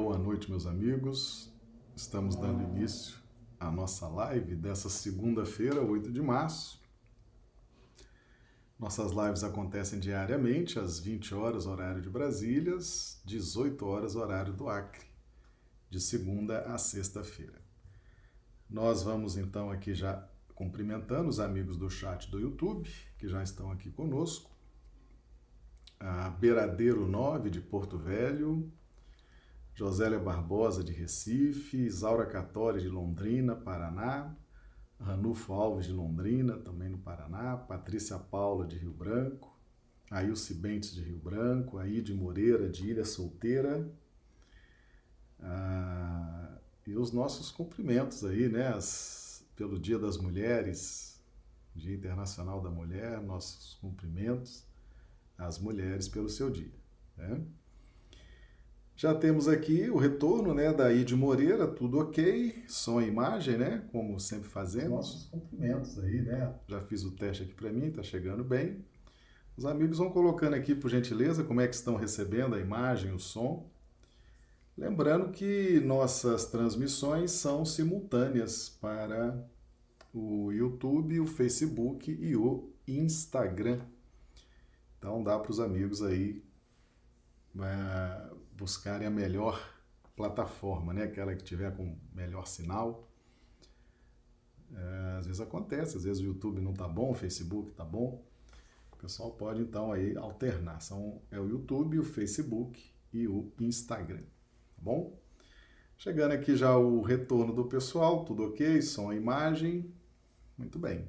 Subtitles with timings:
[0.00, 1.52] Boa noite, meus amigos.
[1.96, 3.18] Estamos dando início
[3.58, 6.80] à nossa live dessa segunda-feira, 8 de março.
[8.78, 12.78] Nossas lives acontecem diariamente às 20 horas, horário de Brasília,
[13.24, 15.04] 18 horas, horário do Acre,
[15.90, 17.60] de segunda a sexta-feira.
[18.70, 22.88] Nós vamos então aqui já cumprimentando os amigos do chat do YouTube,
[23.18, 24.48] que já estão aqui conosco.
[25.98, 28.72] A Beiradeiro 9 de Porto Velho,
[29.78, 34.36] Josélia Barbosa de Recife, Isaura Catori de Londrina, Paraná,
[34.98, 39.56] Ranulfo Alves de Londrina, também no Paraná, Patrícia Paula de Rio Branco,
[40.10, 43.88] Ailce Bentes de Rio Branco, Aide Moreira de Ilha Solteira,
[45.38, 51.22] ah, e os nossos cumprimentos aí, né, as, pelo Dia das Mulheres,
[51.72, 54.66] Dia Internacional da Mulher, nossos cumprimentos
[55.36, 56.74] às mulheres pelo seu dia,
[57.16, 57.46] né?
[58.98, 63.84] Já temos aqui o retorno né, da Ide Moreira, tudo ok, som e imagem, né?
[63.92, 64.90] Como sempre fazemos.
[64.90, 66.52] Nossos cumprimentos aí, né?
[66.66, 68.84] Já fiz o teste aqui para mim, tá chegando bem.
[69.56, 73.20] Os amigos vão colocando aqui, por gentileza, como é que estão recebendo a imagem, o
[73.20, 73.70] som.
[74.76, 79.48] Lembrando que nossas transmissões são simultâneas para
[80.12, 83.78] o YouTube, o Facebook e o Instagram.
[84.98, 86.42] Então dá para os amigos aí
[87.60, 89.60] é, buscarem a melhor
[90.16, 91.04] plataforma, né?
[91.04, 93.08] aquela que tiver com melhor sinal.
[94.74, 98.24] É, às vezes acontece, às vezes o YouTube não está bom, o Facebook está bom.
[98.92, 100.80] O pessoal pode então aí alternar.
[100.80, 104.18] São, é o YouTube, o Facebook e o Instagram.
[104.18, 105.16] Tá bom?
[105.96, 108.82] Chegando aqui já o retorno do pessoal, tudo ok?
[108.82, 109.92] Som imagem.
[110.56, 111.08] Muito bem.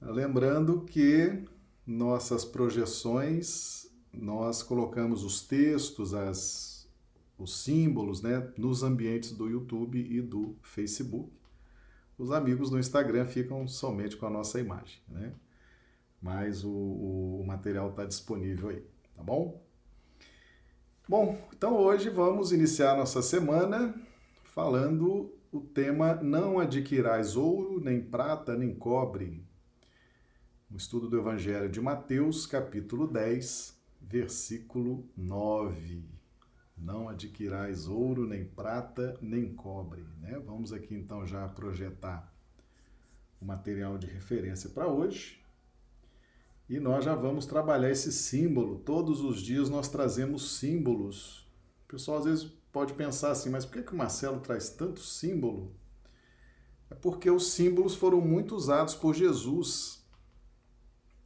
[0.00, 1.44] Lembrando que
[1.86, 3.85] nossas projeções
[4.16, 6.88] nós colocamos os textos, as,
[7.38, 11.30] os símbolos né, nos ambientes do YouTube e do Facebook.
[12.18, 15.34] Os amigos do Instagram ficam somente com a nossa imagem, né?
[16.20, 18.82] Mas o, o, o material está disponível aí,
[19.14, 19.62] tá bom?
[21.08, 23.94] Bom, então hoje vamos iniciar nossa semana
[24.42, 29.44] falando o tema Não adquirais ouro, nem prata, nem cobre.
[30.70, 33.75] O estudo do Evangelho de Mateus, capítulo 10,
[34.06, 36.04] versículo 9.
[36.76, 40.04] Não adquirais ouro, nem prata, nem cobre.
[40.20, 40.38] Né?
[40.38, 42.32] Vamos aqui então já projetar
[43.40, 45.42] o material de referência para hoje.
[46.68, 48.78] E nós já vamos trabalhar esse símbolo.
[48.80, 51.46] Todos os dias nós trazemos símbolos.
[51.84, 55.00] O pessoal às vezes pode pensar assim, mas por que, que o Marcelo traz tanto
[55.00, 55.74] símbolo?
[56.90, 59.95] É porque os símbolos foram muito usados por Jesus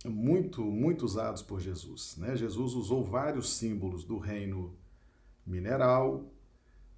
[0.08, 2.16] muito, muito usados por Jesus.
[2.16, 2.36] Né?
[2.36, 4.74] Jesus usou vários símbolos do reino
[5.46, 6.32] mineral,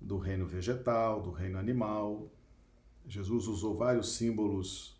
[0.00, 2.30] do reino vegetal, do reino animal.
[3.06, 4.96] Jesus usou vários símbolos,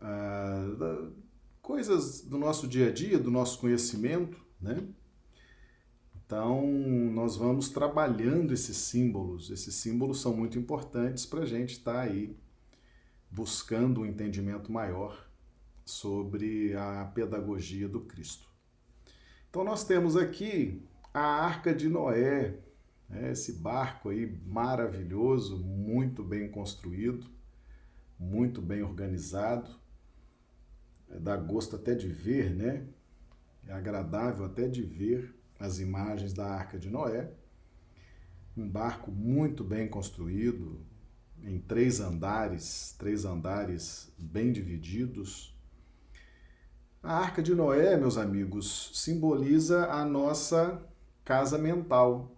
[0.00, 1.10] ah, da,
[1.60, 4.86] coisas do nosso dia a dia, do nosso conhecimento, né?
[6.24, 9.50] Então, nós vamos trabalhando esses símbolos.
[9.50, 12.36] Esses símbolos são muito importantes para a gente estar tá aí
[13.30, 15.27] buscando um entendimento maior
[15.88, 18.46] sobre a pedagogia do Cristo.
[19.48, 22.58] Então nós temos aqui a Arca de Noé,
[23.08, 27.26] né, esse barco aí maravilhoso, muito bem construído,
[28.18, 29.70] muito bem organizado,
[31.08, 32.86] é, dá gosto até de ver, né?
[33.66, 37.32] É agradável até de ver as imagens da Arca de Noé.
[38.54, 40.84] Um barco muito bem construído,
[41.42, 45.57] em três andares, três andares bem divididos,
[47.02, 50.82] a arca de Noé, meus amigos, simboliza a nossa
[51.24, 52.32] casa mental.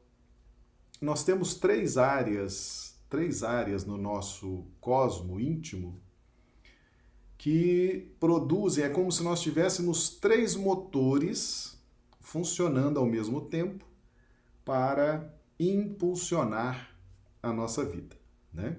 [1.00, 6.00] Nós temos três áreas, três áreas no nosso cosmo íntimo
[7.38, 11.79] que produzem, é como se nós tivéssemos três motores
[12.20, 13.87] funcionando ao mesmo tempo
[14.62, 16.94] para impulsionar
[17.43, 18.14] a nossa vida,
[18.52, 18.76] né?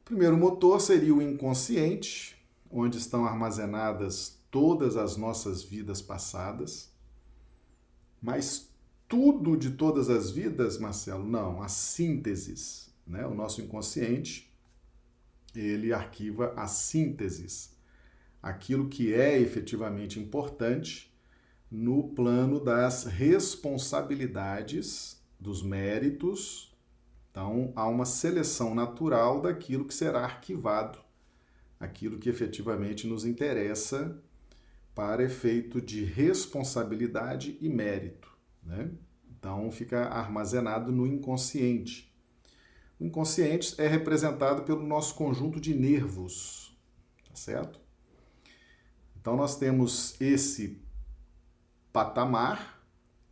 [0.00, 2.36] O primeiro motor seria o inconsciente,
[2.70, 6.92] onde estão armazenadas todas as nossas vidas passadas,
[8.20, 8.70] mas
[9.08, 13.24] tudo de todas as vidas, Marcelo, não, as sínteses, né?
[13.26, 14.52] O nosso inconsciente,
[15.56, 17.74] ele arquiva as sínteses,
[18.42, 21.10] aquilo que é efetivamente importante
[21.70, 26.76] no plano das responsabilidades, dos méritos.
[27.30, 30.98] Então, há uma seleção natural daquilo que será arquivado,
[31.80, 34.20] aquilo que efetivamente nos interessa
[34.94, 38.28] para efeito de responsabilidade e mérito.
[38.62, 38.90] Né?
[39.30, 42.12] Então fica armazenado no inconsciente.
[43.00, 46.76] O inconsciente é representado pelo nosso conjunto de nervos,
[47.28, 47.80] tá certo?
[49.20, 50.80] Então nós temos esse
[51.92, 52.80] patamar,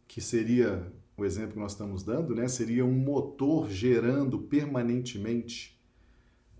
[0.09, 2.49] que seria o exemplo que nós estamos dando, né?
[2.49, 5.81] Seria um motor gerando permanentemente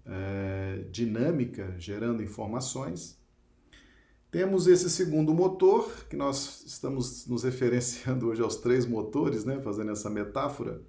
[0.05, 3.20] é, dinâmica, gerando informações.
[4.31, 9.61] Temos esse segundo motor, que nós estamos nos referenciando hoje aos três motores, né?
[9.61, 10.83] Fazendo essa metáfora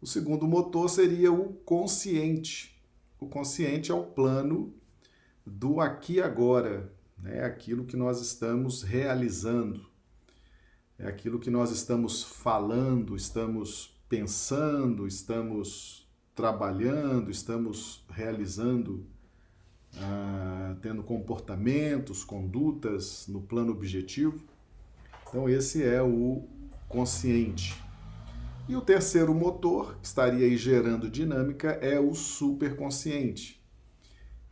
[0.00, 2.74] o segundo motor seria o consciente.
[3.18, 4.72] O consciente é o plano
[5.44, 7.44] do aqui e agora, né?
[7.44, 9.84] aquilo que nós estamos realizando,
[10.98, 19.06] é aquilo que nós estamos falando, estamos pensando, estamos trabalhando, estamos realizando,
[19.98, 24.40] ah, tendo comportamentos, condutas no plano objetivo.
[25.28, 26.44] Então, esse é o
[26.88, 27.80] consciente.
[28.68, 33.60] E o terceiro motor, que estaria aí gerando dinâmica, é o superconsciente,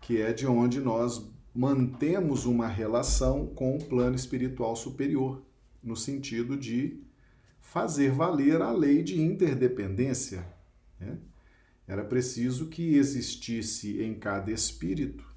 [0.00, 5.42] que é de onde nós mantemos uma relação com o plano espiritual superior,
[5.82, 7.00] no sentido de
[7.60, 10.46] fazer valer a lei de interdependência.
[10.98, 11.18] Né?
[11.86, 15.27] Era preciso que existisse em cada espírito,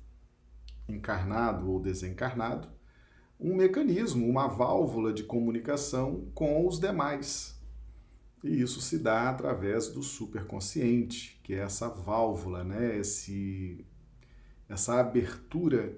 [0.93, 2.67] encarnado ou desencarnado,
[3.39, 7.59] um mecanismo, uma válvula de comunicação com os demais,
[8.43, 12.97] e isso se dá através do superconsciente, que é essa válvula, né?
[12.97, 13.85] Esse,
[14.67, 15.95] essa abertura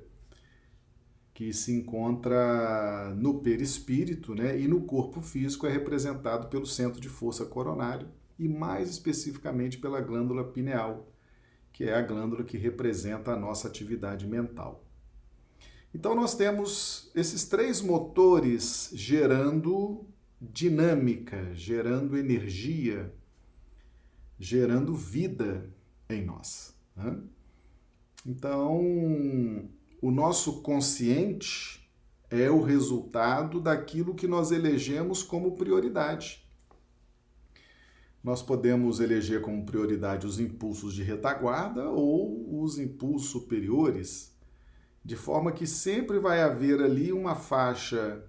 [1.33, 4.59] que se encontra no perispírito né?
[4.59, 8.07] e no corpo físico é representado pelo centro de força coronário
[8.37, 11.11] e mais especificamente pela glândula pineal,
[11.71, 14.82] que é a glândula que representa a nossa atividade mental.
[15.93, 20.05] Então nós temos esses três motores gerando
[20.41, 23.13] dinâmica, gerando energia,
[24.39, 25.69] gerando vida
[26.09, 26.75] em nós.
[26.95, 27.17] Né?
[28.25, 28.79] Então,
[30.01, 31.87] o nosso consciente
[32.29, 36.43] é o resultado daquilo que nós elegemos como prioridade.
[38.23, 44.32] Nós podemos eleger como prioridade os impulsos de retaguarda ou os impulsos superiores,
[45.03, 48.23] de forma que sempre vai haver ali uma faixa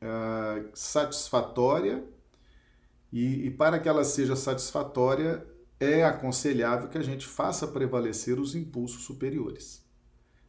[0.00, 2.04] uh, satisfatória
[3.12, 5.46] e, e para que ela seja satisfatória
[5.78, 9.84] é aconselhável que a gente faça prevalecer os impulsos superiores.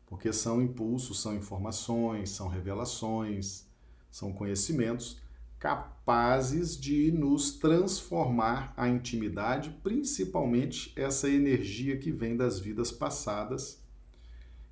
[0.05, 3.65] Porque são impulsos, são informações, são revelações,
[4.09, 5.21] são conhecimentos
[5.57, 13.80] capazes de nos transformar a intimidade, principalmente essa energia que vem das vidas passadas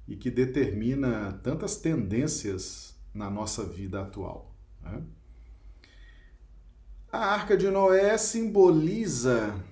[0.09, 4.55] e que determina tantas tendências na nossa vida atual.
[4.81, 5.03] Né?
[7.11, 9.63] A arca de Noé simboliza,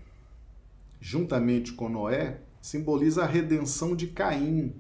[1.01, 4.75] juntamente com Noé, simboliza a redenção de Caim.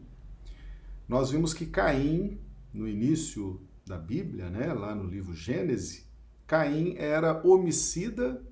[1.07, 2.39] Nós vimos que Caim,
[2.71, 6.07] no início da Bíblia, né, lá no livro Gênesis,
[6.45, 8.45] Caim era homicida,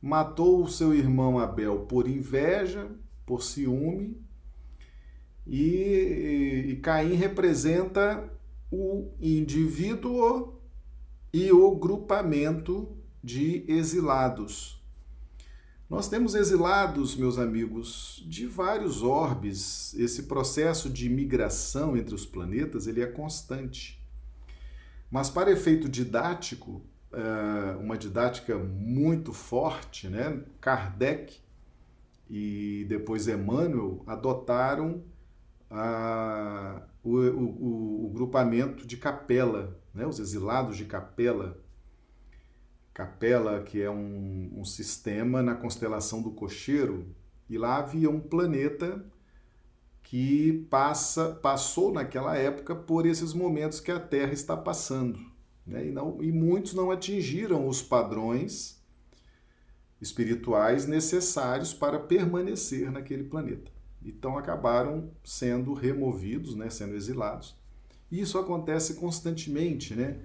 [0.00, 2.90] matou o seu irmão Abel por inveja,
[3.26, 4.25] por ciúme,
[5.46, 8.28] e, e Caim representa
[8.70, 10.60] o indivíduo
[11.32, 14.76] e o grupamento de exilados.
[15.88, 19.94] Nós temos exilados, meus amigos, de vários orbes.
[19.94, 24.04] Esse processo de migração entre os planetas ele é constante.
[25.08, 30.42] Mas para efeito didático, é, uma didática muito forte, né?
[30.60, 31.38] Kardec
[32.28, 35.04] e depois Emmanuel adotaram
[35.70, 40.06] a, o, o, o grupamento de capela, né?
[40.06, 41.58] os exilados de Capela.
[42.92, 47.14] Capela, que é um, um sistema na constelação do Cocheiro,
[47.48, 49.04] e lá havia um planeta
[50.02, 55.18] que passa, passou naquela época por esses momentos que a Terra está passando.
[55.66, 55.88] Né?
[55.88, 58.80] E, não, e muitos não atingiram os padrões
[60.00, 63.75] espirituais necessários para permanecer naquele planeta.
[64.06, 67.56] Então acabaram sendo removidos, né, sendo exilados.
[68.10, 70.20] E isso acontece constantemente, né?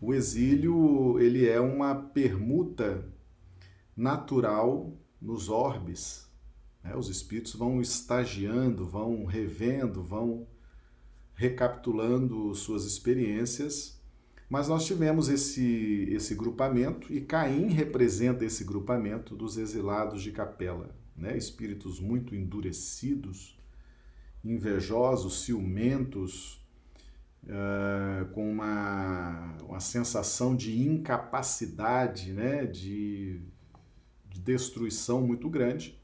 [0.00, 3.04] O exílio, ele é uma permuta
[3.96, 6.28] natural nos orbes.
[6.82, 6.96] Né?
[6.96, 10.48] Os espíritos vão estagiando, vão revendo, vão
[11.34, 14.00] recapitulando suas experiências.
[14.48, 20.92] Mas nós tivemos esse, esse grupamento e Caim representa esse grupamento dos exilados de Capela,
[21.16, 21.36] né?
[21.36, 23.58] espíritos muito endurecidos,
[24.44, 26.60] invejosos, ciumentos,
[27.44, 33.40] uh, com uma, uma sensação de incapacidade, né, de,
[34.28, 35.98] de destruição muito grande.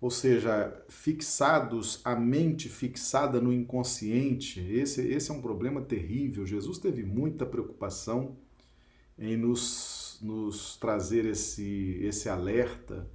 [0.00, 6.46] Ou seja, fixados, a mente fixada no inconsciente, esse, esse é um problema terrível.
[6.46, 8.36] Jesus teve muita preocupação
[9.18, 13.10] em nos, nos trazer esse, esse alerta,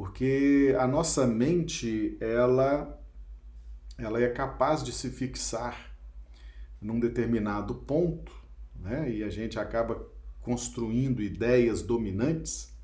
[0.00, 2.98] porque a nossa mente, ela,
[3.98, 5.94] ela é capaz de se fixar
[6.80, 8.32] num determinado ponto,
[8.74, 9.12] né?
[9.12, 10.02] e a gente acaba
[10.40, 12.74] construindo ideias dominantes.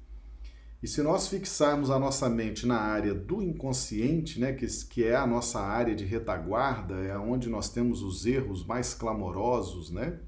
[0.82, 5.16] E se nós fixarmos a nossa mente na área do inconsciente, né, que, que é
[5.16, 10.18] a nossa área de retaguarda, é onde nós temos os erros mais clamorosos, né?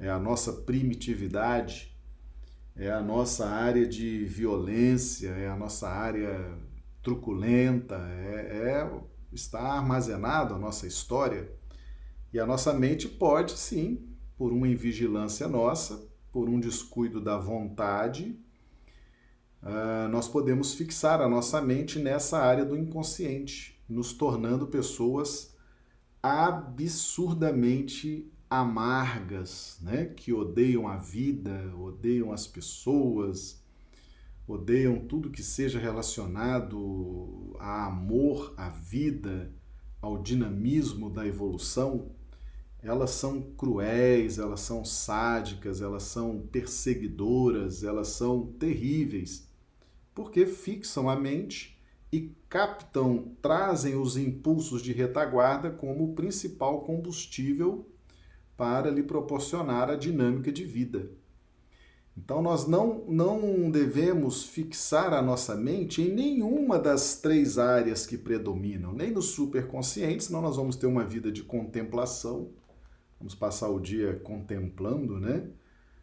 [0.00, 1.91] é a nossa primitividade,
[2.76, 6.58] é a nossa área de violência, é a nossa área
[7.02, 9.00] truculenta, é, é
[9.32, 11.50] está armazenado a nossa história.
[12.32, 18.38] E a nossa mente pode, sim, por uma invigilância nossa, por um descuido da vontade,
[19.62, 25.54] uh, nós podemos fixar a nossa mente nessa área do inconsciente, nos tornando pessoas
[26.22, 30.06] absurdamente amargas, né?
[30.06, 33.62] que odeiam a vida, odeiam as pessoas,
[34.46, 39.52] odeiam tudo que seja relacionado a amor, à vida,
[40.00, 42.10] ao dinamismo da evolução
[42.82, 49.46] elas são cruéis, elas são sádicas, elas são perseguidoras, elas são terríveis,
[50.12, 51.78] porque fixam a mente
[52.10, 57.86] e captam, trazem os impulsos de retaguarda como o principal combustível
[58.56, 61.10] para lhe proporcionar a dinâmica de vida.
[62.16, 68.18] Então, nós não, não devemos fixar a nossa mente em nenhuma das três áreas que
[68.18, 72.50] predominam, nem no superconsciente, senão nós vamos ter uma vida de contemplação
[73.22, 75.48] Vamos passar o dia contemplando, né?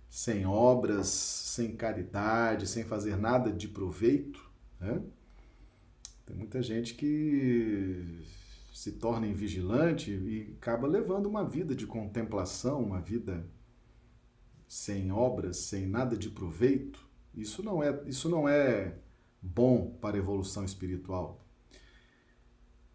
[0.10, 4.41] Sem obras, sem caridade, sem fazer nada de proveito,
[4.79, 5.01] né?
[6.25, 8.22] Tem muita gente que
[8.80, 13.46] se torna invigilante e acaba levando uma vida de contemplação, uma vida
[14.70, 17.06] sem obras, sem nada de proveito.
[17.36, 18.96] Isso não é, isso não é
[19.42, 21.46] bom para a evolução espiritual.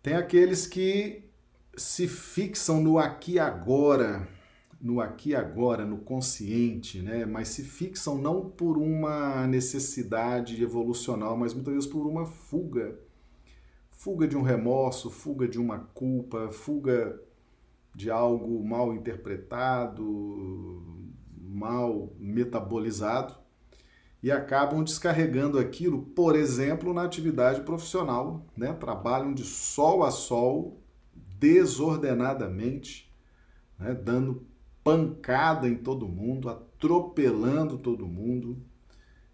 [0.02, 1.28] Tem aqueles que
[1.76, 4.26] se fixam no aqui e agora,
[4.80, 7.26] no aqui e agora, no consciente, né?
[7.26, 12.98] Mas se fixam não por uma necessidade evolucional, mas muitas vezes por uma fuga.
[14.04, 17.18] Fuga de um remorso, fuga de uma culpa, fuga
[17.94, 20.82] de algo mal interpretado,
[21.40, 23.34] mal metabolizado
[24.22, 28.74] e acabam descarregando aquilo, por exemplo, na atividade profissional, né?
[28.74, 30.82] Trabalham de sol a sol
[31.38, 33.10] desordenadamente,
[33.78, 34.46] né, dando
[34.84, 38.62] pancada em todo mundo, atropelando todo mundo,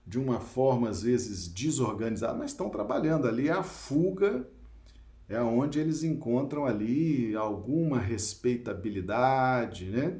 [0.06, 3.50] de uma forma às vezes desorganizada, mas estão trabalhando ali.
[3.50, 4.48] A fuga
[5.30, 10.18] é onde eles encontram ali alguma respeitabilidade, né?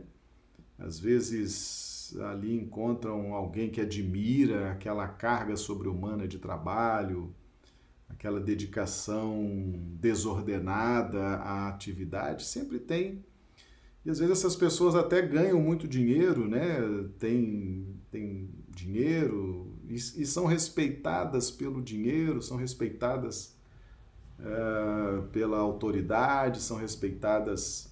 [0.78, 7.34] Às vezes ali encontram alguém que admira aquela carga sobre-humana de trabalho,
[8.08, 13.24] aquela dedicação desordenada à atividade, sempre tem.
[14.04, 16.78] E às vezes essas pessoas até ganham muito dinheiro, né?
[17.18, 23.58] Tem, tem dinheiro e, e são respeitadas pelo dinheiro, são respeitadas
[24.40, 27.90] uh, pela autoridade, são respeitadas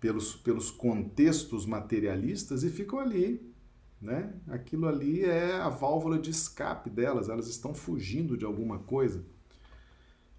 [0.00, 3.52] pelos, pelos contextos materialistas e ficam ali
[4.02, 4.32] né?
[4.48, 9.24] Aquilo ali é a válvula de escape delas, elas estão fugindo de alguma coisa.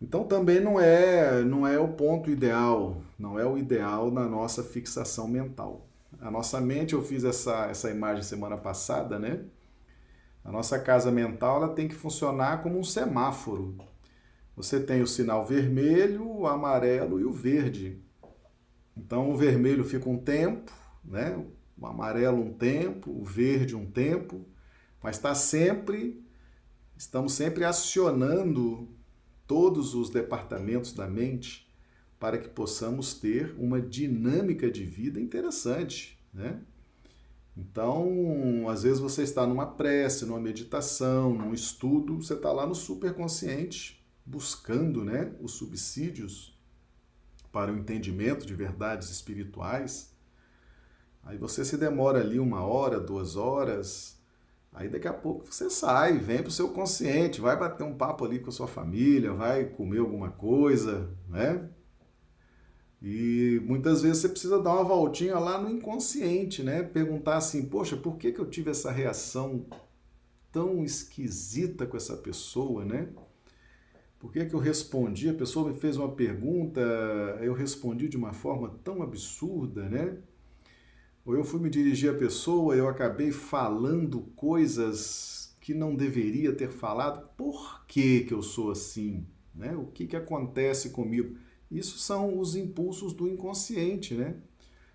[0.01, 4.61] Então também não é, não é o ponto ideal, não é o ideal na nossa
[4.61, 5.87] fixação mental.
[6.19, 9.45] A nossa mente, eu fiz essa, essa imagem semana passada, né?
[10.43, 13.77] A nossa casa mental ela tem que funcionar como um semáforo.
[14.55, 17.99] Você tem o sinal vermelho, o amarelo e o verde.
[18.95, 20.71] Então o vermelho fica um tempo,
[21.03, 21.43] né?
[21.77, 24.45] o amarelo um tempo, o verde um tempo,
[25.01, 26.23] mas está sempre,
[26.95, 28.87] estamos sempre acionando
[29.47, 31.69] todos os departamentos da mente
[32.19, 36.61] para que possamos ter uma dinâmica de vida interessante, né?
[37.55, 42.73] Então, às vezes você está numa prece, numa meditação, num estudo, você está lá no
[42.73, 46.57] superconsciente buscando, né, os subsídios
[47.51, 50.13] para o entendimento de verdades espirituais
[51.25, 54.17] Aí você se demora ali uma hora, duas horas,
[54.73, 58.25] aí daqui a pouco você sai, vem para o seu consciente, vai bater um papo
[58.25, 61.69] ali com a sua família, vai comer alguma coisa, né?
[63.01, 66.83] E muitas vezes você precisa dar uma voltinha lá no inconsciente, né?
[66.83, 69.65] Perguntar assim, poxa, por que, que eu tive essa reação
[70.51, 73.09] tão esquisita com essa pessoa, né?
[74.23, 75.27] Por que, que eu respondi?
[75.27, 76.79] A pessoa me fez uma pergunta,
[77.41, 80.17] eu respondi de uma forma tão absurda, né?
[81.25, 86.69] Ou eu fui me dirigir à pessoa, eu acabei falando coisas que não deveria ter
[86.69, 87.27] falado.
[87.35, 89.27] Por que, que eu sou assim?
[89.53, 89.75] Né?
[89.75, 91.35] O que, que acontece comigo?
[91.69, 94.37] Isso são os impulsos do inconsciente, né?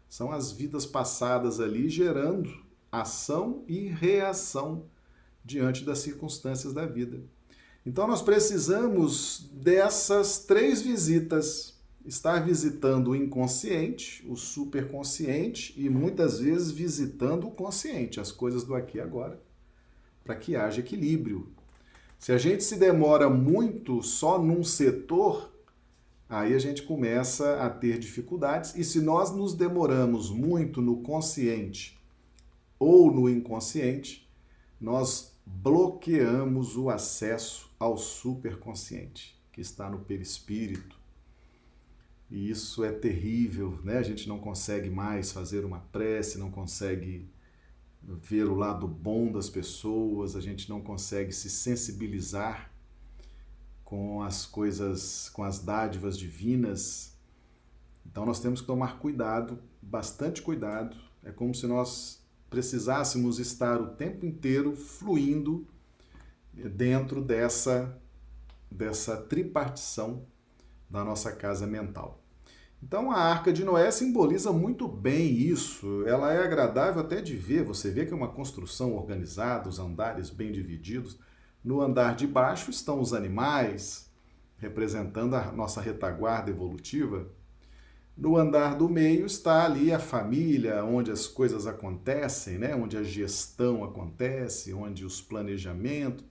[0.08, 2.50] São as vidas passadas ali gerando
[2.90, 4.86] ação e reação
[5.44, 7.22] diante das circunstâncias da vida.
[7.88, 11.74] Então nós precisamos dessas três visitas.
[12.04, 18.74] Estar visitando o inconsciente, o superconsciente e muitas vezes visitando o consciente, as coisas do
[18.74, 19.40] aqui e agora,
[20.22, 21.48] para que haja equilíbrio.
[22.18, 25.50] Se a gente se demora muito só num setor,
[26.28, 28.74] aí a gente começa a ter dificuldades.
[28.74, 31.98] E se nós nos demoramos muito no consciente
[32.78, 34.28] ou no inconsciente,
[34.78, 40.98] nós bloqueamos o acesso ao superconsciente, que está no perispírito.
[42.30, 43.98] E isso é terrível, né?
[43.98, 47.28] A gente não consegue mais fazer uma prece, não consegue
[48.02, 52.70] ver o lado bom das pessoas, a gente não consegue se sensibilizar
[53.84, 57.16] com as coisas, com as dádivas divinas.
[58.04, 60.96] Então nós temos que tomar cuidado, bastante cuidado.
[61.22, 65.66] É como se nós precisássemos estar o tempo inteiro fluindo
[66.68, 67.98] dentro dessa,
[68.70, 70.26] dessa tripartição
[70.88, 72.22] da nossa casa mental.
[72.82, 76.04] Então a arca de Noé simboliza muito bem isso.
[76.06, 77.64] Ela é agradável até de ver.
[77.64, 81.18] Você vê que é uma construção organizada, os andares bem divididos.
[81.62, 84.08] No andar de baixo estão os animais,
[84.58, 87.26] representando a nossa retaguarda evolutiva.
[88.16, 92.74] No andar do meio está ali a família, onde as coisas acontecem, né?
[92.74, 96.24] onde a gestão acontece, onde os planejamentos.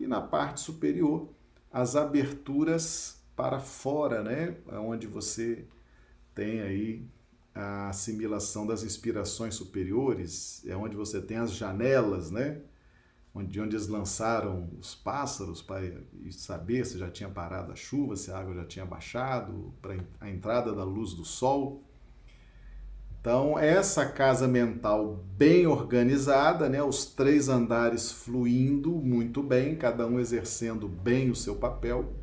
[0.00, 1.28] E na parte superior,
[1.70, 4.56] as aberturas para fora, né?
[4.72, 5.64] onde você
[6.34, 7.06] tem aí
[7.54, 12.62] a assimilação das inspirações superiores, é onde você tem as janelas, né?
[13.46, 18.30] de onde eles lançaram os pássaros para saber se já tinha parado a chuva, se
[18.30, 21.84] a água já tinha baixado, para a entrada da luz do sol.
[23.20, 30.18] Então, essa casa mental bem organizada, né, os três andares fluindo muito bem, cada um
[30.18, 32.14] exercendo bem o seu papel,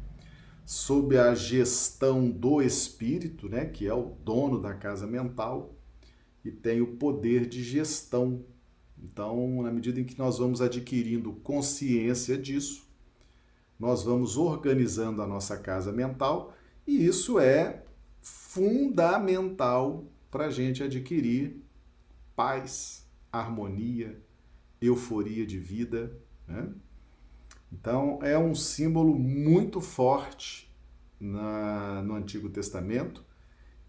[0.65, 5.75] sob a gestão do espírito, né, que é o dono da casa mental,
[6.43, 8.43] e tem o poder de gestão.
[8.97, 12.87] Então, na medida em que nós vamos adquirindo consciência disso,
[13.79, 16.55] nós vamos organizando a nossa casa mental
[16.87, 17.83] e isso é
[18.19, 21.63] fundamental para a gente adquirir
[22.35, 24.21] paz, harmonia,
[24.81, 26.17] euforia de vida.
[26.47, 26.69] Né?
[27.71, 30.71] Então, é um símbolo muito forte
[31.19, 33.25] na, no Antigo Testamento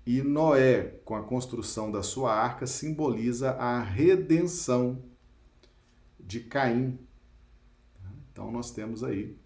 [0.06, 5.04] e Noé, com a construção da sua arca, simboliza a redenção
[6.18, 6.98] de Caim.
[8.32, 9.36] Então, nós temos aí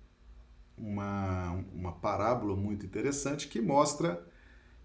[0.79, 4.25] uma, uma parábola muito interessante que mostra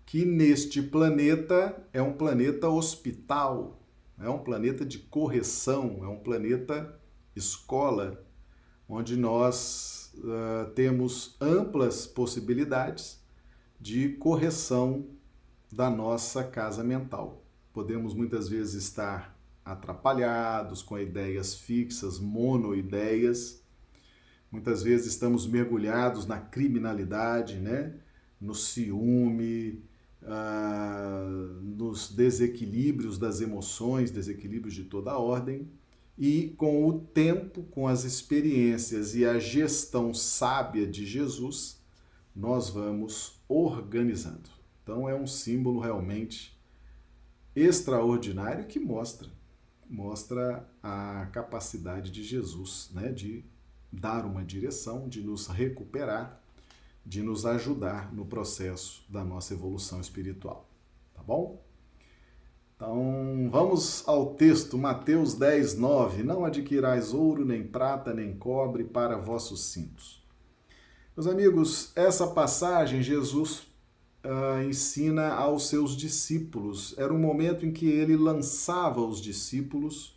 [0.08, 3.78] que neste planeta é um planeta hospital,
[4.18, 6.98] é um planeta de correção, é um planeta
[7.36, 8.26] escola,
[8.88, 13.22] onde nós uh, temos amplas possibilidades
[13.82, 15.06] de correção
[15.70, 17.44] da nossa casa mental.
[17.74, 23.62] Podemos muitas vezes estar atrapalhados com ideias fixas, monoideias.
[24.50, 27.94] Muitas vezes estamos mergulhados na criminalidade, né?
[28.40, 29.84] no ciúme,
[32.18, 35.70] desequilíbrios das emoções, desequilíbrios de toda a ordem.
[36.18, 41.80] E com o tempo, com as experiências e a gestão sábia de Jesus,
[42.36, 44.50] nós vamos organizando.
[44.82, 46.58] Então é um símbolo realmente
[47.56, 49.30] extraordinário que mostra
[49.90, 53.46] mostra a capacidade de Jesus, né, de
[53.90, 56.42] dar uma direção, de nos recuperar,
[57.06, 60.70] de nos ajudar no processo da nossa evolução espiritual.
[61.14, 61.66] Tá bom?
[62.78, 66.22] Então, vamos ao texto, Mateus 10, 9.
[66.22, 70.24] Não adquirais ouro, nem prata, nem cobre para vossos cintos.
[71.16, 73.62] Meus amigos, essa passagem Jesus
[74.24, 76.94] uh, ensina aos seus discípulos.
[77.00, 80.16] Era um momento em que ele lançava os discípulos.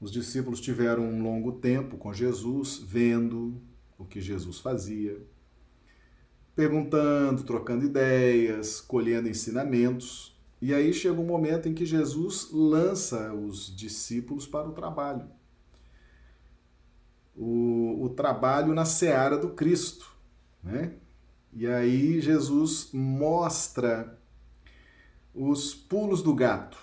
[0.00, 3.60] Os discípulos tiveram um longo tempo com Jesus, vendo
[3.98, 5.20] o que Jesus fazia,
[6.54, 10.38] perguntando, trocando ideias, colhendo ensinamentos.
[10.60, 15.26] E aí chega um momento em que Jesus lança os discípulos para o trabalho.
[17.34, 20.14] O, o trabalho na seara do Cristo.
[20.62, 20.94] Né?
[21.52, 24.18] E aí Jesus mostra
[25.34, 26.78] os pulos do gato.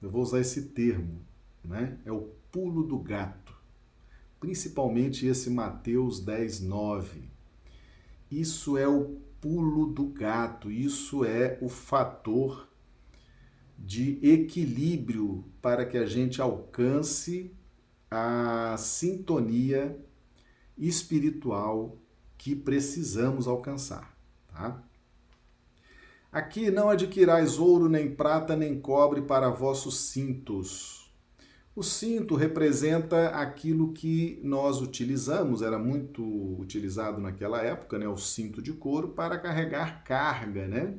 [0.00, 1.20] Eu vou usar esse termo,
[1.64, 1.98] né?
[2.04, 3.52] É o pulo do gato.
[4.40, 7.28] Principalmente esse Mateus 10, 9.
[8.30, 12.67] Isso é o pulo do gato, isso é o fator
[13.78, 17.52] de equilíbrio para que a gente alcance
[18.10, 19.98] a sintonia
[20.76, 21.96] espiritual
[22.36, 24.16] que precisamos alcançar,
[24.48, 24.82] tá?
[26.30, 31.10] Aqui não adquirais ouro, nem prata, nem cobre para vossos cintos.
[31.74, 36.22] O cinto representa aquilo que nós utilizamos, era muito
[36.58, 40.98] utilizado naquela época, né, o cinto de couro para carregar carga, né?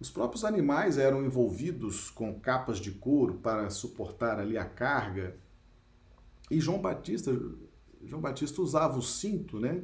[0.00, 5.36] Os próprios animais eram envolvidos com capas de couro para suportar ali a carga.
[6.50, 7.36] E João Batista,
[8.04, 9.82] João Batista usava o cinto, né?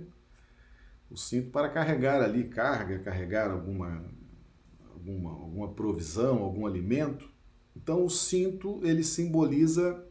[1.10, 4.04] o cinto para carregar ali carga, carregar alguma,
[4.92, 7.30] alguma, alguma provisão, algum alimento.
[7.76, 10.04] Então o cinto ele simboliza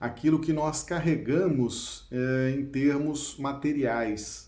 [0.00, 4.45] aquilo que nós carregamos é, em termos materiais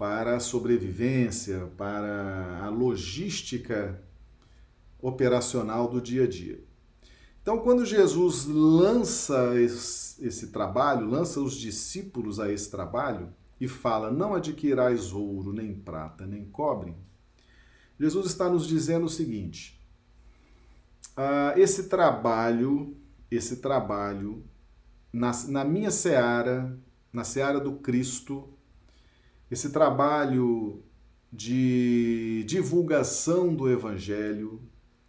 [0.00, 4.02] para a sobrevivência, para a logística
[4.98, 6.58] operacional do dia a dia.
[7.42, 13.28] Então, quando Jesus lança esse, esse trabalho, lança os discípulos a esse trabalho,
[13.60, 16.96] e fala: Não adquirais ouro, nem prata, nem cobre,
[17.98, 19.78] Jesus está nos dizendo o seguinte:
[21.14, 22.96] ah, esse trabalho,
[23.30, 24.42] esse trabalho
[25.12, 26.74] na, na minha seara,
[27.12, 28.48] na seara do Cristo,
[29.50, 30.82] esse trabalho
[31.32, 34.60] de divulgação do Evangelho,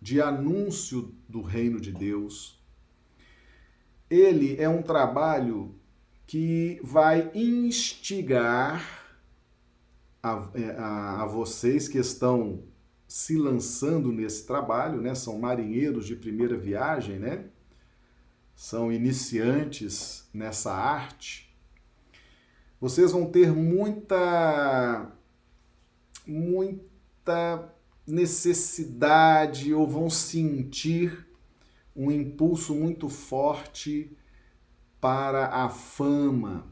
[0.02, 2.60] de anúncio do reino de Deus,
[4.10, 5.76] ele é um trabalho
[6.26, 9.02] que vai instigar
[10.24, 12.64] a, é, a, a, vocês que estão
[13.08, 15.14] se lançando nesse trabalho, né?
[15.14, 17.46] São marinheiros de primeira viagem, né?
[18.56, 21.51] São iniciantes nessa arte.
[22.82, 25.16] Vocês vão ter muita
[26.26, 27.72] muita
[28.08, 31.28] necessidade ou vão sentir
[31.96, 34.18] um impulso muito forte
[35.00, 36.66] para a fama,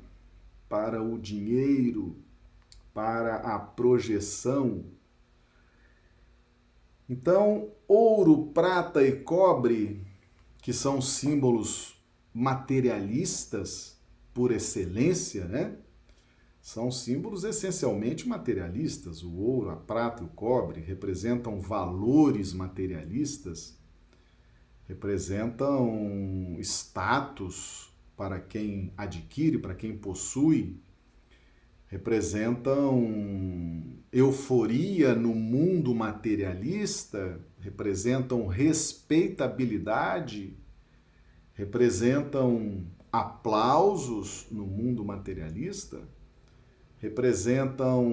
[0.68, 2.18] para o dinheiro,
[2.92, 4.86] para a projeção.
[7.08, 10.06] Então, ouro, prata e cobre,
[10.60, 12.02] que são símbolos
[12.34, 14.00] materialistas
[14.34, 15.78] por excelência, né?
[16.72, 19.24] São símbolos essencialmente materialistas.
[19.24, 23.76] O ouro, a prata e o cobre representam valores materialistas,
[24.88, 30.80] representam status, para quem adquire, para quem possui,
[31.88, 40.56] representam euforia no mundo materialista, representam respeitabilidade,
[41.52, 46.08] representam aplausos no mundo materialista,
[47.00, 48.06] representam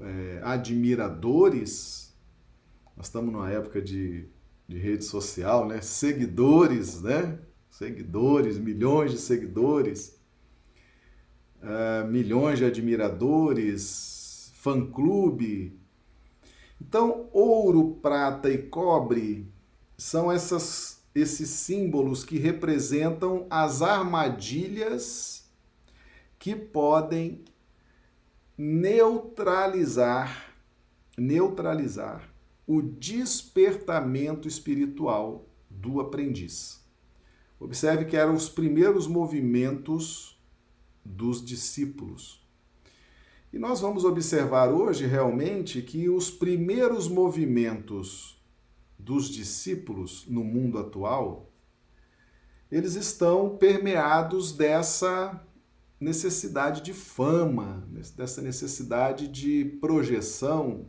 [0.00, 2.14] é, admiradores.
[2.96, 4.26] Nós estamos numa época de,
[4.66, 5.80] de rede social, né?
[5.80, 7.38] Seguidores, né?
[7.72, 10.20] seguidores, milhões de seguidores,
[11.62, 15.80] uh, milhões de admiradores, fã-clube.
[16.80, 19.50] Então, ouro, prata e cobre
[19.96, 25.50] são essas, esses símbolos que representam as armadilhas
[26.38, 27.42] que podem
[28.64, 30.54] neutralizar,
[31.18, 32.32] neutralizar
[32.64, 36.80] o despertamento espiritual do aprendiz.
[37.58, 40.40] Observe que eram os primeiros movimentos
[41.04, 42.40] dos discípulos.
[43.52, 48.40] E nós vamos observar hoje realmente que os primeiros movimentos
[48.96, 51.50] dos discípulos no mundo atual,
[52.70, 55.44] eles estão permeados dessa
[56.02, 57.86] necessidade de fama,
[58.16, 60.88] dessa necessidade de projeção,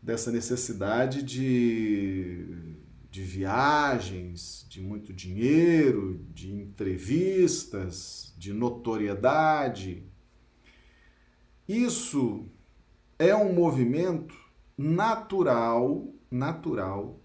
[0.00, 2.76] dessa necessidade de
[3.16, 10.06] de viagens, de muito dinheiro, de entrevistas, de notoriedade.
[11.66, 12.46] Isso
[13.18, 14.34] é um movimento
[14.76, 17.18] natural, natural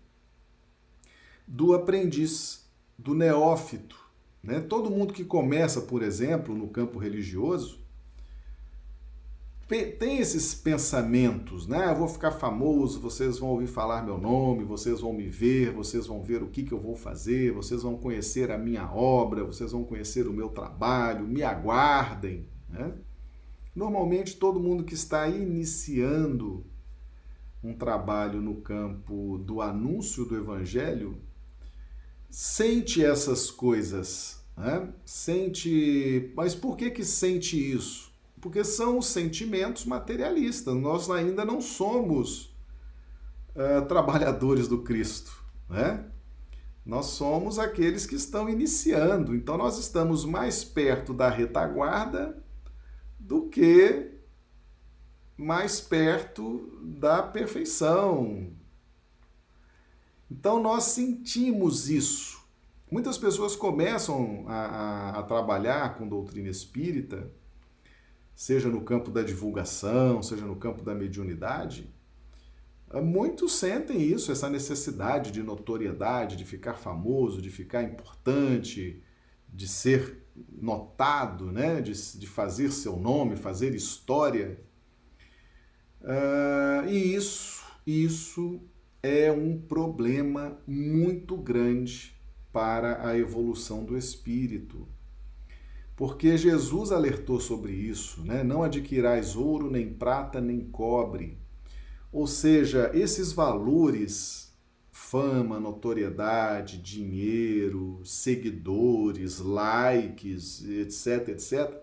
[1.46, 4.01] do aprendiz, do neófito.
[4.44, 4.60] Né?
[4.60, 7.82] Todo mundo que começa, por exemplo, no campo religioso,
[9.98, 11.90] tem esses pensamentos, né?
[11.90, 16.08] Eu vou ficar famoso, vocês vão ouvir falar meu nome, vocês vão me ver, vocês
[16.08, 19.72] vão ver o que, que eu vou fazer, vocês vão conhecer a minha obra, vocês
[19.72, 22.92] vão conhecer o meu trabalho, me aguardem, né?
[23.74, 26.66] Normalmente todo mundo que está iniciando
[27.64, 31.18] um trabalho no campo do anúncio do evangelho
[32.32, 34.90] sente essas coisas, né?
[35.06, 38.12] Sente, mas por que que sente isso?
[38.42, 40.74] porque são os sentimentos materialistas.
[40.76, 42.54] Nós ainda não somos
[43.56, 45.32] uh, trabalhadores do Cristo,
[45.70, 46.06] né?
[46.84, 49.36] Nós somos aqueles que estão iniciando.
[49.36, 52.36] Então nós estamos mais perto da retaguarda
[53.20, 54.10] do que
[55.38, 58.48] mais perto da perfeição.
[60.32, 62.40] Então nós sentimos isso.
[62.90, 67.30] Muitas pessoas começam a, a, a trabalhar com doutrina espírita
[68.42, 71.88] seja no campo da divulgação, seja no campo da mediunidade,
[72.92, 79.04] eh, muitos sentem isso, essa necessidade de notoriedade, de ficar famoso, de ficar importante,
[79.48, 80.26] de ser
[80.60, 81.82] notado, né?
[81.82, 84.60] de, de fazer seu nome, fazer história.
[86.02, 88.60] Uh, e isso, isso
[89.02, 92.16] é um problema muito grande
[92.52, 94.88] para a evolução do espírito
[96.02, 98.44] porque Jesus alertou sobre isso, né?
[98.44, 101.38] Não adquirais ouro, nem prata, nem cobre.
[102.12, 104.52] Ou seja, esses valores,
[104.92, 111.81] fama, notoriedade, dinheiro, seguidores, likes, etc, etc.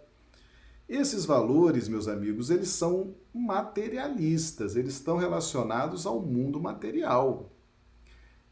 [0.88, 7.52] Esses valores, meus amigos, eles são materialistas, eles estão relacionados ao mundo material.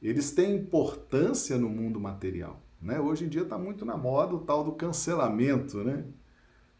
[0.02, 2.62] Eles têm importância no mundo material.
[2.80, 3.00] Né?
[3.00, 6.04] Hoje em dia está muito na moda o tal do cancelamento, né?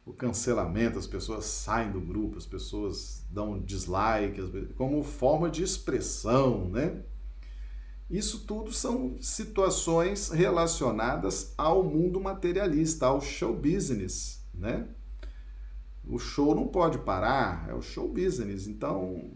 [0.04, 4.40] O cancelamento, as pessoas saem do grupo, as pessoas dão dislike,
[4.76, 7.02] como forma de expressão, né?
[8.08, 14.86] Isso tudo são situações relacionadas ao mundo materialista, ao show business, né?
[16.06, 18.66] O show não pode parar, é o show business.
[18.66, 19.30] Então,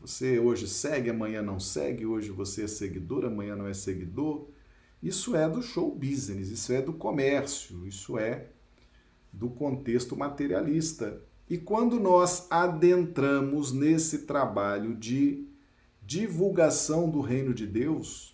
[0.00, 4.48] você hoje segue, amanhã não segue, hoje você é seguidor, amanhã não é seguidor.
[5.02, 8.48] Isso é do show business, isso é do comércio, isso é
[9.32, 11.20] do contexto materialista.
[11.48, 15.46] E quando nós adentramos nesse trabalho de
[16.00, 18.32] divulgação do reino de Deus,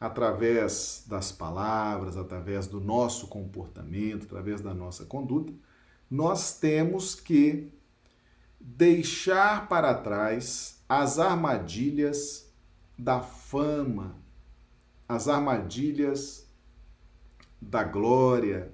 [0.00, 5.52] através das palavras, através do nosso comportamento, através da nossa conduta,
[6.10, 7.72] nós temos que
[8.58, 12.50] deixar para trás as armadilhas
[12.98, 14.16] da fama,
[15.08, 16.46] as armadilhas
[17.60, 18.72] da glória,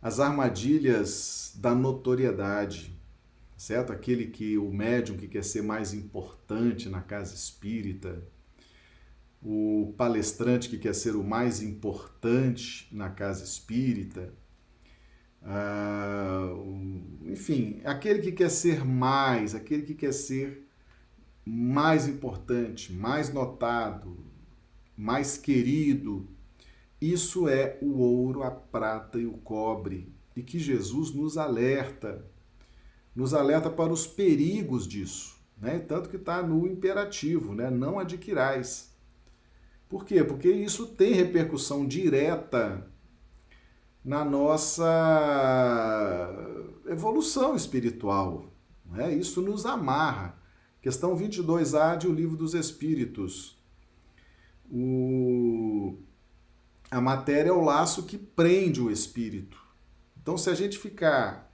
[0.00, 2.98] as armadilhas da notoriedade,
[3.56, 3.92] certo?
[3.92, 8.22] Aquele que o médium que quer ser mais importante na casa espírita,
[9.40, 14.32] o palestrante que quer ser o mais importante na casa espírita,
[15.44, 16.52] ah,
[17.24, 20.68] enfim, aquele que quer ser mais, aquele que quer ser
[21.44, 24.16] mais importante, mais notado,
[24.96, 26.28] mais querido.
[27.00, 30.12] Isso é o ouro, a prata e o cobre.
[30.36, 32.24] E que Jesus nos alerta,
[33.14, 35.36] nos alerta para os perigos disso.
[35.60, 35.78] Né?
[35.80, 37.70] Tanto que está no imperativo, né?
[37.70, 38.92] não adquirais.
[39.88, 40.22] Por quê?
[40.24, 42.91] Porque isso tem repercussão direta
[44.04, 44.86] na nossa
[46.86, 48.46] evolução espiritual.
[48.86, 49.14] Né?
[49.14, 50.38] Isso nos amarra.
[50.80, 53.62] Questão 22A de O Livro dos Espíritos
[54.74, 55.98] o,
[56.90, 59.60] a matéria é o laço que prende o espírito.
[60.20, 61.52] Então, se a gente ficar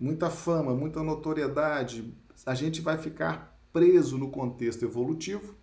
[0.00, 2.14] muita fama, muita notoriedade,
[2.46, 5.54] a gente vai ficar preso no contexto evolutivo.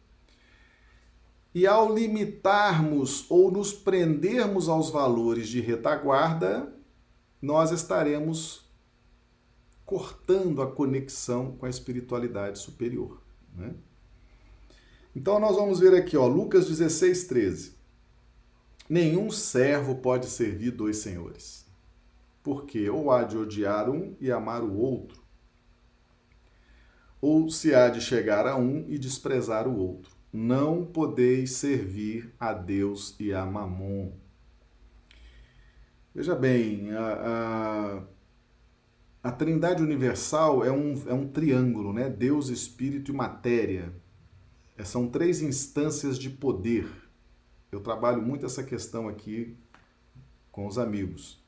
[1.53, 6.71] E ao limitarmos ou nos prendermos aos valores de retaguarda,
[7.41, 8.69] nós estaremos
[9.85, 13.21] cortando a conexão com a espiritualidade superior.
[13.55, 13.73] Né?
[15.15, 17.73] Então nós vamos ver aqui, ó, Lucas 16, 13.
[18.87, 21.65] Nenhum servo pode servir dois senhores,
[22.43, 25.21] porque ou há de odiar um e amar o outro,
[27.19, 30.18] ou se há de chegar a um e desprezar o outro.
[30.31, 34.11] Não podeis servir a Deus e a Mamon.
[36.13, 38.03] Veja bem, a,
[39.23, 42.09] a, a Trindade Universal é um, é um triângulo, né?
[42.09, 43.93] Deus, Espírito e Matéria.
[44.77, 46.87] É, são três instâncias de poder.
[47.71, 49.57] Eu trabalho muito essa questão aqui
[50.51, 51.43] com os amigos.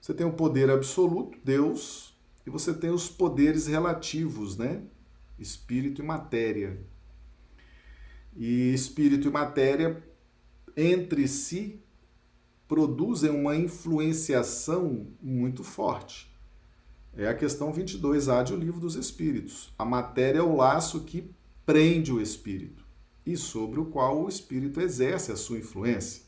[0.00, 2.14] Você tem o poder absoluto, Deus,
[2.46, 4.82] e você tem os poderes relativos, né?
[5.38, 6.78] Espírito e matéria.
[8.36, 10.02] E espírito e matéria
[10.76, 11.80] entre si
[12.66, 16.32] produzem uma influenciação muito forte.
[17.16, 19.72] É a questão 22A de O Livro dos Espíritos.
[19.78, 21.30] A matéria é o laço que
[21.64, 22.84] prende o espírito
[23.24, 26.24] e sobre o qual o espírito exerce a sua influência.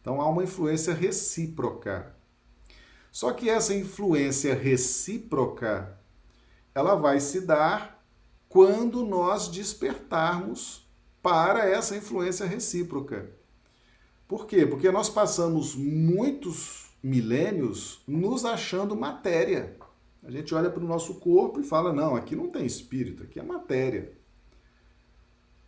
[0.00, 2.14] Então há uma influência recíproca.
[3.10, 5.98] Só que essa influência recíproca,
[6.74, 8.04] ela vai se dar
[8.48, 10.85] quando nós despertarmos
[11.26, 13.28] para essa influência recíproca.
[14.28, 14.64] Por quê?
[14.64, 19.76] Porque nós passamos muitos milênios nos achando matéria.
[20.22, 23.40] A gente olha para o nosso corpo e fala: não, aqui não tem espírito, aqui
[23.40, 24.12] é matéria.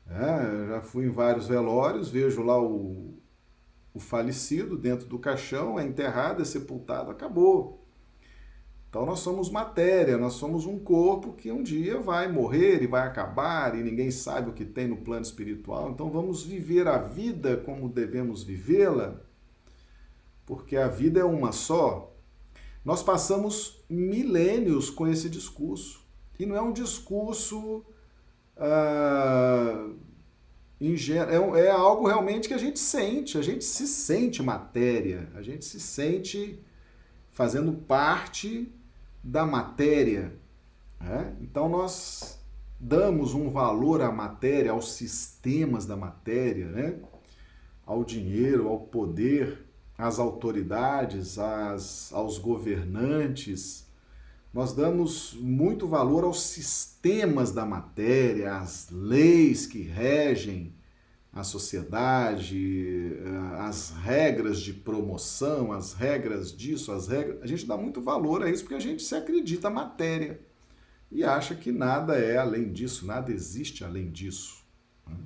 [0.08, 3.18] É, já fui em vários velórios, vejo lá o,
[3.92, 7.84] o falecido dentro do caixão, é enterrado, é sepultado, acabou.
[8.88, 13.06] Então nós somos matéria, nós somos um corpo que um dia vai morrer e vai
[13.06, 15.90] acabar e ninguém sabe o que tem no plano espiritual.
[15.90, 19.20] Então vamos viver a vida como devemos vivê-la,
[20.46, 22.14] porque a vida é uma só.
[22.82, 26.02] Nós passamos milênios com esse discurso
[26.38, 27.84] e não é um discurso
[28.56, 29.90] ah,
[30.80, 35.64] é, é algo realmente que a gente sente, a gente se sente matéria, a gente
[35.64, 36.58] se sente
[37.30, 38.72] fazendo parte
[39.28, 40.34] da matéria.
[40.98, 41.36] Né?
[41.40, 42.38] Então nós
[42.80, 46.98] damos um valor à matéria, aos sistemas da matéria, né?
[47.84, 53.86] ao dinheiro, ao poder, às autoridades, às, aos governantes,
[54.52, 60.74] nós damos muito valor aos sistemas da matéria, às leis que regem
[61.32, 67.42] a sociedade, eh, as regras de promoção, as regras disso, as regras.
[67.42, 70.40] A gente dá muito valor a isso porque a gente se acredita matéria
[71.10, 74.64] e acha que nada é além disso, nada existe além disso.
[75.06, 75.16] Né?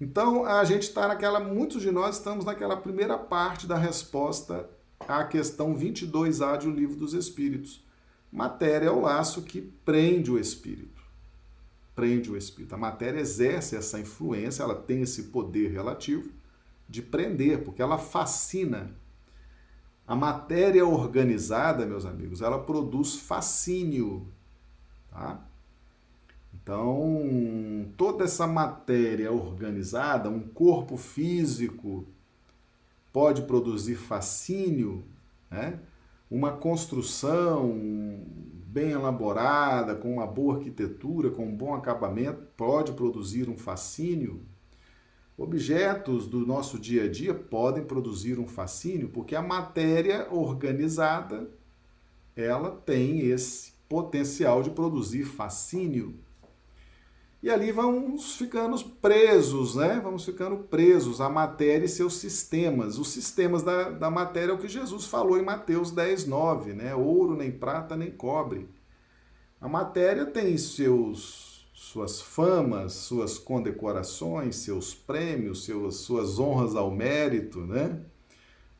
[0.00, 4.68] Então a gente está naquela, muitos de nós estamos naquela primeira parte da resposta
[5.00, 7.84] à questão 22A de O Livro dos Espíritos.
[8.30, 10.99] Matéria é o laço que prende o espírito.
[12.00, 12.74] Prende o espírito.
[12.74, 16.30] A matéria exerce essa influência, ela tem esse poder relativo
[16.88, 18.90] de prender, porque ela fascina.
[20.06, 24.26] A matéria organizada, meus amigos, ela produz fascínio.
[25.10, 25.46] Tá?
[26.54, 32.06] Então, toda essa matéria organizada, um corpo físico,
[33.12, 35.04] pode produzir fascínio,
[35.50, 35.78] né?
[36.30, 38.24] uma construção
[38.70, 44.42] bem elaborada, com uma boa arquitetura, com um bom acabamento, pode produzir um fascínio.
[45.36, 51.50] Objetos do nosso dia a dia podem produzir um fascínio, porque a matéria organizada
[52.36, 56.14] ela tem esse potencial de produzir fascínio.
[57.42, 59.98] E ali vamos ficando presos, né?
[60.02, 62.98] Vamos ficando presos à matéria e seus sistemas.
[62.98, 66.94] Os sistemas da, da matéria é o que Jesus falou em Mateus 10, 9, né?
[66.94, 68.68] Ouro, nem prata, nem cobre.
[69.58, 77.60] A matéria tem seus, suas famas, suas condecorações, seus prêmios, seus, suas honras ao mérito,
[77.60, 78.00] né?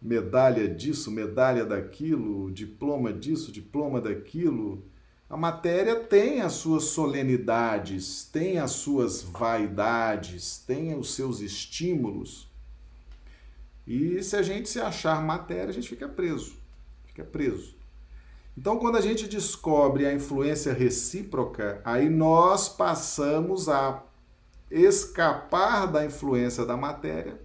[0.02, 4.89] Medalha disso, medalha daquilo, diploma disso, diploma daquilo
[5.30, 12.50] a matéria tem as suas solenidades, tem as suas vaidades, tem os seus estímulos.
[13.86, 16.56] E se a gente se achar matéria, a gente fica preso.
[17.06, 17.76] Fica preso.
[18.58, 24.02] Então, quando a gente descobre a influência recíproca, aí nós passamos a
[24.68, 27.40] escapar da influência da matéria.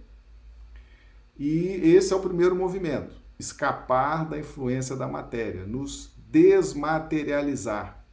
[1.38, 8.04] E esse é o primeiro movimento: escapar da influência da matéria, nos desmaterializar,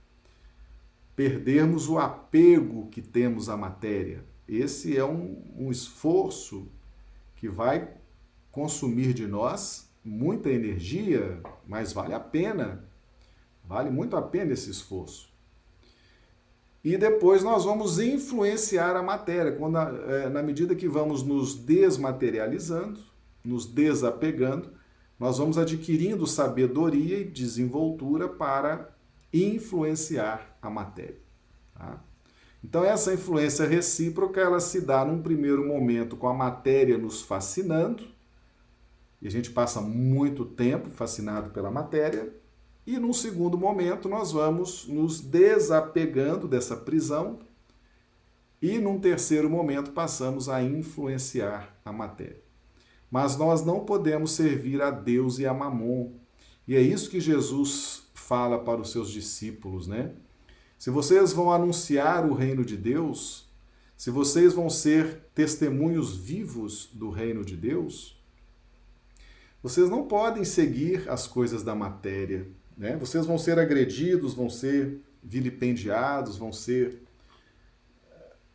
[1.15, 4.24] perdermos o apego que temos à matéria.
[4.47, 6.68] Esse é um, um esforço
[7.36, 7.89] que vai
[8.51, 12.84] consumir de nós muita energia, mas vale a pena.
[13.64, 15.32] Vale muito a pena esse esforço.
[16.84, 22.99] E depois nós vamos influenciar a matéria, quando, é, na medida que vamos nos desmaterializando,
[23.43, 24.70] nos desapegando,
[25.24, 28.93] nós vamos adquirindo sabedoria e desenvoltura para
[29.32, 31.21] influenciar a matéria.
[31.74, 32.03] Tá?
[32.61, 38.03] Então, essa influência recíproca ela se dá num primeiro momento com a matéria nos fascinando,
[39.21, 42.30] e a gente passa muito tempo fascinado pela matéria,
[42.86, 47.39] e num segundo momento nós vamos nos desapegando dessa prisão,
[48.61, 52.43] e num terceiro momento passamos a influenciar a matéria.
[53.14, 56.14] Mas nós não podemos servir a Deus e a Mamon.
[56.68, 60.14] E é isso que Jesus fala para os seus discípulos, né?
[60.80, 63.47] Se vocês vão anunciar o reino de Deus,
[63.95, 68.20] se vocês vão ser testemunhos vivos do reino de Deus,
[69.61, 72.97] vocês não podem seguir as coisas da matéria, né?
[72.97, 77.03] Vocês vão ser agredidos, vão ser vilipendiados, vão ser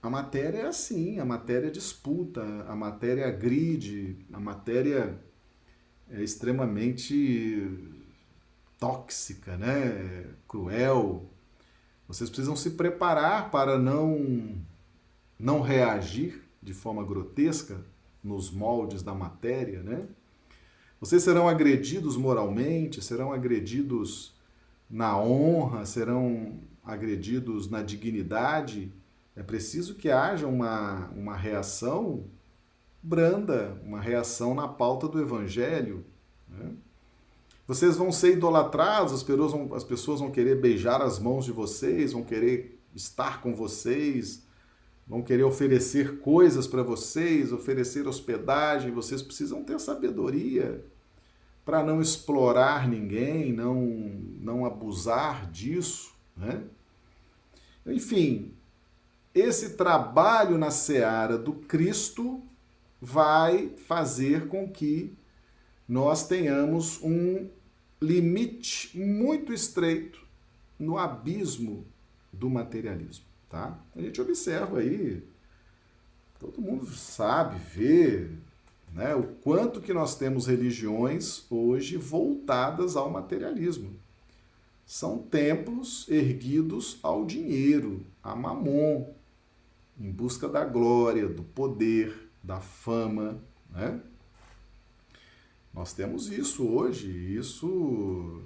[0.00, 5.18] a matéria é assim, a matéria disputa, a matéria agride, a matéria
[6.08, 7.68] é extremamente
[8.78, 10.24] tóxica, né?
[10.46, 11.28] cruel.
[12.06, 14.56] Vocês precisam se preparar para não
[15.38, 17.80] não reagir de forma grotesca
[18.22, 20.08] nos moldes da matéria, né?
[21.00, 24.34] Vocês serão agredidos moralmente, serão agredidos
[24.90, 28.92] na honra, serão agredidos na dignidade
[29.38, 32.24] é preciso que haja uma, uma reação
[33.00, 36.04] branda, uma reação na pauta do evangelho.
[36.48, 36.72] Né?
[37.64, 41.52] Vocês vão ser idolatrados, as pessoas, vão, as pessoas vão querer beijar as mãos de
[41.52, 44.42] vocês, vão querer estar com vocês,
[45.06, 48.90] vão querer oferecer coisas para vocês, oferecer hospedagem.
[48.90, 50.84] Vocês precisam ter sabedoria
[51.64, 53.76] para não explorar ninguém, não,
[54.40, 56.12] não abusar disso.
[56.36, 56.60] Né?
[57.86, 58.57] Enfim,
[59.38, 62.42] esse trabalho na seara do Cristo
[63.00, 65.16] vai fazer com que
[65.88, 67.48] nós tenhamos um
[68.00, 70.20] limite muito estreito
[70.78, 71.86] no abismo
[72.32, 73.78] do materialismo, tá?
[73.96, 75.22] A gente observa aí,
[76.38, 78.28] todo mundo sabe, vê,
[78.92, 83.90] né, o quanto que nós temos religiões hoje voltadas ao materialismo.
[84.86, 89.06] São templos erguidos ao dinheiro, a mamon,
[89.98, 93.40] em busca da glória, do poder, da fama,
[93.70, 94.00] né?
[95.72, 98.42] Nós temos isso hoje, isso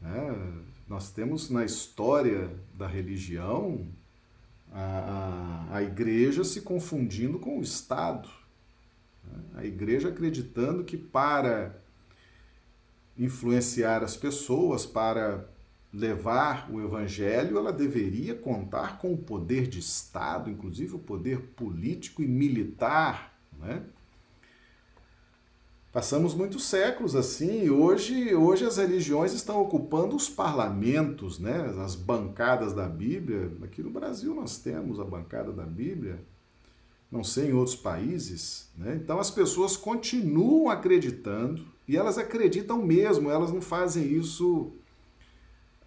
[0.00, 0.62] né?
[0.88, 3.86] nós temos na história da religião
[4.72, 8.28] a, a, a igreja se confundindo com o Estado.
[9.24, 9.42] Né?
[9.56, 11.76] A igreja acreditando que para
[13.18, 15.46] influenciar as pessoas, para
[15.92, 22.22] levar o evangelho, ela deveria contar com o poder de Estado, inclusive o poder político
[22.22, 23.36] e militar.
[23.58, 23.82] Né?
[25.92, 31.74] Passamos muitos séculos assim, e hoje, hoje as religiões estão ocupando os parlamentos, né?
[31.84, 33.50] as bancadas da Bíblia.
[33.64, 36.20] Aqui no Brasil nós temos a bancada da Bíblia,
[37.10, 38.68] não sei em outros países.
[38.78, 38.94] Né?
[39.02, 44.72] Então as pessoas continuam acreditando, e elas acreditam mesmo, elas não fazem isso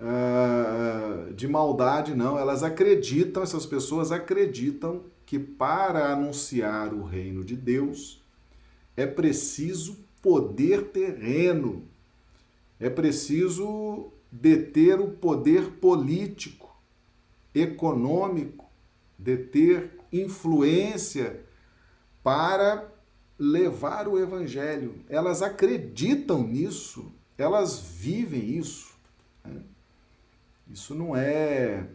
[0.03, 2.37] uh, de maldade, não.
[2.37, 8.21] Elas acreditam, essas pessoas acreditam que para anunciar o reino de Deus
[8.95, 11.87] é preciso poder terreno,
[12.79, 16.75] é preciso deter o poder político,
[17.53, 18.69] econômico,
[19.17, 21.41] deter influência
[22.21, 22.91] para
[23.37, 25.03] levar o evangelho.
[25.09, 28.93] Elas acreditam nisso, elas vivem isso.
[29.43, 29.61] Né?
[30.73, 31.87] Isso não é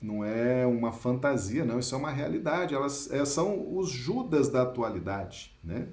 [0.00, 2.74] não é uma fantasia, não, isso é uma realidade.
[2.74, 5.88] Elas é, são os Judas da atualidade, né?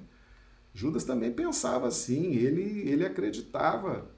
[0.72, 4.10] Judas também pensava assim, ele, ele acreditava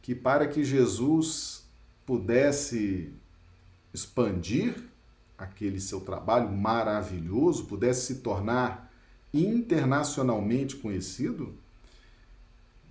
[0.00, 1.68] que para que Jesus
[2.06, 3.12] pudesse
[3.92, 4.74] expandir
[5.36, 8.90] aquele seu trabalho maravilhoso, pudesse se tornar
[9.34, 11.54] internacionalmente conhecido,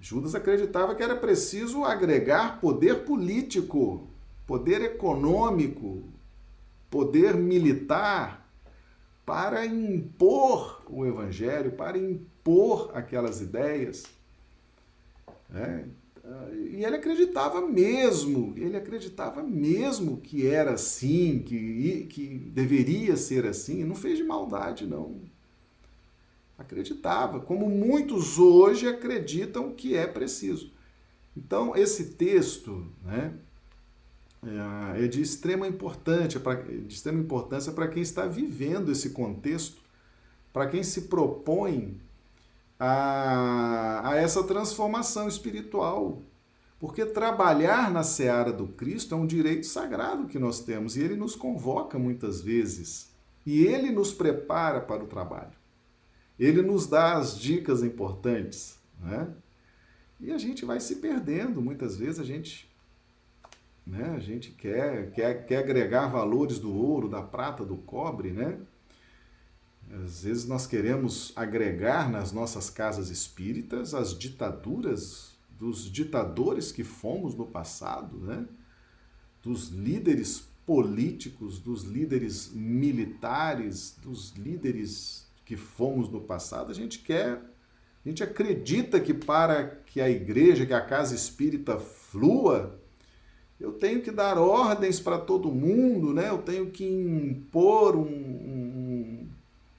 [0.01, 4.07] Judas acreditava que era preciso agregar poder político,
[4.51, 6.03] poder econômico,
[6.89, 8.51] poder militar
[9.25, 14.03] para impor o evangelho, para impor aquelas ideias.
[15.55, 15.85] É,
[16.53, 23.85] e ele acreditava mesmo, ele acreditava mesmo que era assim, que, que deveria ser assim,
[23.85, 25.21] não fez de maldade, não
[26.57, 30.73] acreditava, como muitos hoje acreditam que é preciso.
[31.37, 33.33] Então, esse texto né,
[34.95, 39.81] é de extrema importância de extrema importância para quem está vivendo esse contexto,
[40.51, 42.01] para quem se propõe
[42.79, 46.23] a, a essa transformação espiritual.
[46.79, 51.15] Porque trabalhar na seara do Cristo é um direito sagrado que nós temos e ele
[51.15, 53.11] nos convoca muitas vezes
[53.45, 55.53] e ele nos prepara para o trabalho.
[56.39, 59.27] Ele nos dá as dicas importantes, né?
[60.19, 62.70] E a gente vai se perdendo, muitas vezes a gente
[63.91, 64.13] né?
[64.15, 68.57] A gente quer, quer, quer agregar valores do ouro, da prata, do cobre, né?
[70.05, 77.35] Às vezes nós queremos agregar nas nossas casas espíritas as ditaduras dos ditadores que fomos
[77.35, 78.47] no passado, né?
[79.43, 86.71] dos líderes políticos, dos líderes militares, dos líderes que fomos no passado.
[86.71, 87.41] A gente quer,
[88.05, 92.80] a gente acredita que para que a igreja, que a casa espírita flua,
[93.61, 96.29] eu tenho que dar ordens para todo mundo, né?
[96.29, 99.29] eu tenho que impor um, um,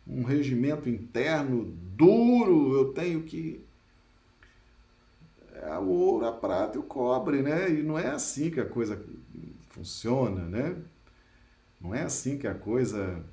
[0.06, 1.64] um regimento interno
[1.96, 3.64] duro, eu tenho que.
[5.54, 7.70] É o ouro, a prata e o cobre, né?
[7.70, 9.00] E não é assim que a coisa
[9.68, 10.76] funciona, né?
[11.80, 13.24] Não é assim que a coisa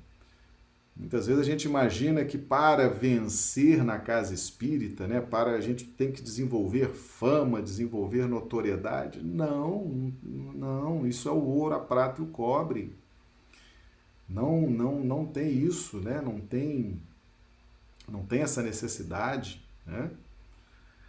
[1.00, 5.82] Muitas vezes a gente imagina que para vencer na casa espírita, né, para a gente
[5.82, 9.22] tem que desenvolver fama, desenvolver notoriedade.
[9.22, 12.94] Não, não, isso é o ouro, a prata e o cobre.
[14.28, 16.20] Não, não, não tem isso, né?
[16.20, 17.00] Não tem
[18.06, 20.10] não tem essa necessidade, né?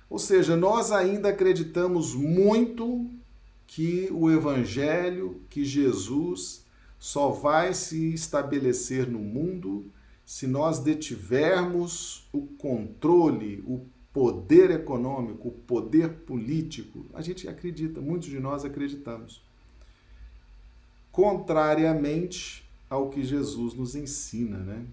[0.10, 3.10] Ou seja, nós ainda acreditamos muito
[3.68, 6.61] que o evangelho, que Jesus
[7.02, 9.92] só vai se estabelecer no mundo
[10.24, 13.84] se nós detivermos o controle, o
[14.14, 17.08] poder econômico, o poder político.
[17.16, 19.42] A gente acredita, muitos de nós acreditamos.
[21.12, 24.86] Contrariamente ao que Jesus nos ensina, né?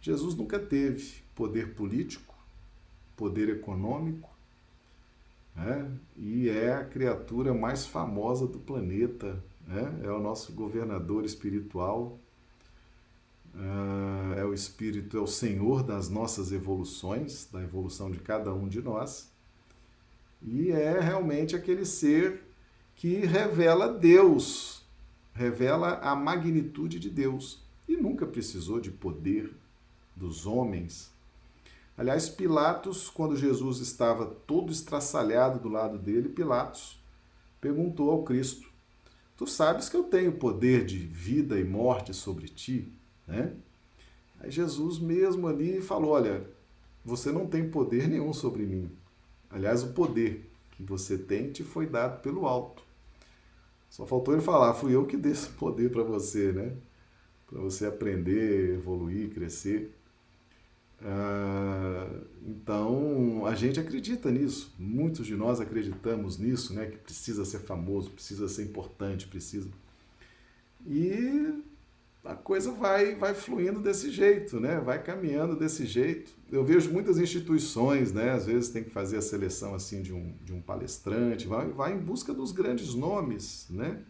[0.00, 2.34] Jesus nunca teve poder político,
[3.14, 4.30] poder econômico,
[5.54, 5.90] né?
[6.16, 10.00] e é a criatura mais famosa do planeta, né?
[10.02, 12.18] é o nosso governador espiritual,
[13.54, 18.66] ah, é o Espírito, é o Senhor das nossas evoluções, da evolução de cada um
[18.66, 19.30] de nós,
[20.42, 22.42] e é realmente aquele ser
[22.96, 24.82] que revela Deus,
[25.34, 29.52] revela a magnitude de Deus, e nunca precisou de poder
[30.16, 31.12] dos homens.
[31.96, 36.98] Aliás, Pilatos, quando Jesus estava todo estraçalhado do lado dele, Pilatos
[37.60, 38.67] perguntou ao Cristo:
[39.38, 42.92] Tu sabes que eu tenho poder de vida e morte sobre ti,
[43.24, 43.54] né?
[44.40, 46.44] Aí Jesus mesmo ali falou: Olha,
[47.04, 48.90] você não tem poder nenhum sobre mim.
[49.48, 52.82] Aliás, o poder que você tem te foi dado pelo alto.
[53.88, 56.76] Só faltou ele falar: Fui eu que dei esse poder para você, né?
[57.46, 59.96] Para você aprender, evoluir, crescer.
[61.04, 62.08] Ah,
[62.46, 64.74] então, a gente acredita nisso.
[64.78, 66.86] Muitos de nós acreditamos nisso, né?
[66.86, 69.68] Que precisa ser famoso, precisa ser importante, precisa.
[70.86, 71.62] E
[72.24, 74.80] a coisa vai, vai fluindo desse jeito, né?
[74.80, 76.32] Vai caminhando desse jeito.
[76.50, 78.32] Eu vejo muitas instituições, né?
[78.32, 81.94] Às vezes tem que fazer a seleção assim de um, de um palestrante, vai, vai
[81.94, 84.02] em busca dos grandes nomes, né?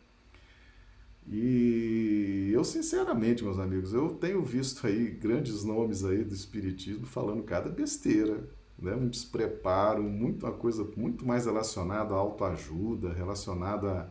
[1.31, 7.43] E eu, sinceramente, meus amigos, eu tenho visto aí grandes nomes aí do Espiritismo falando
[7.43, 8.49] cada besteira,
[8.79, 8.95] né?
[8.95, 14.11] um despreparo, muito, uma coisa muito mais relacionada à autoajuda, relacionada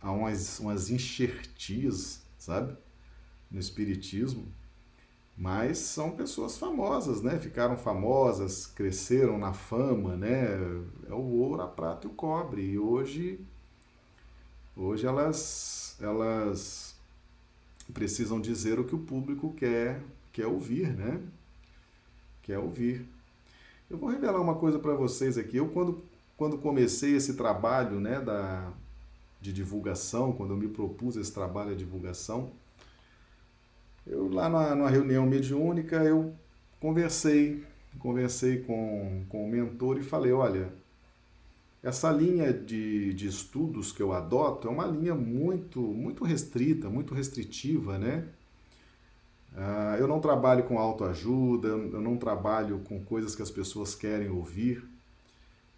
[0.00, 2.76] a, a umas, umas enxertis, sabe?
[3.50, 4.46] No Espiritismo.
[5.36, 7.40] Mas são pessoas famosas, né?
[7.40, 10.44] Ficaram famosas, cresceram na fama, né?
[11.08, 12.62] É o ouro, a prata e o cobre.
[12.62, 13.40] E hoje,
[14.76, 16.94] hoje elas elas
[17.92, 20.00] precisam dizer o que o público quer,
[20.32, 21.20] quer ouvir, né?
[22.42, 23.04] Quer ouvir.
[23.90, 25.56] Eu vou revelar uma coisa para vocês aqui.
[25.56, 26.02] Eu, quando,
[26.36, 28.72] quando comecei esse trabalho né, da,
[29.40, 32.50] de divulgação, quando eu me propus esse trabalho de divulgação,
[34.06, 36.32] eu lá na, numa reunião mediúnica, eu
[36.80, 37.64] conversei,
[37.98, 40.72] conversei com, com o mentor e falei, olha,
[41.82, 47.14] essa linha de, de estudos que eu adoto é uma linha muito, muito restrita, muito
[47.14, 48.26] restritiva, né?
[49.52, 54.28] Uh, eu não trabalho com autoajuda, eu não trabalho com coisas que as pessoas querem
[54.28, 54.84] ouvir.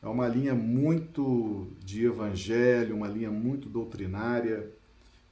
[0.02, 4.68] É uma linha muito de evangelho, uma linha muito doutrinária.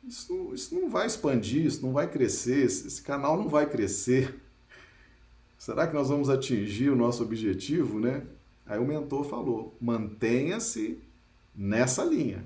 [0.07, 4.41] Isso, isso não vai expandir, isso não vai crescer, esse canal não vai crescer.
[5.59, 8.23] Será que nós vamos atingir o nosso objetivo, né?
[8.67, 10.99] Aí o mentor falou: mantenha-se
[11.55, 12.45] nessa linha.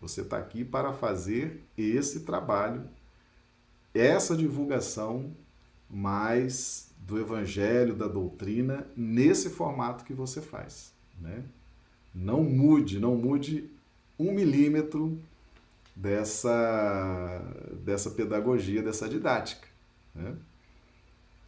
[0.00, 2.84] Você está aqui para fazer esse trabalho,
[3.92, 5.32] essa divulgação
[5.90, 10.92] mais do evangelho, da doutrina, nesse formato que você faz.
[11.20, 11.42] Né?
[12.14, 13.68] Não mude, não mude
[14.18, 15.18] um milímetro
[15.96, 17.42] dessa,
[17.84, 19.66] dessa pedagogia, dessa didática.
[20.14, 20.36] Né?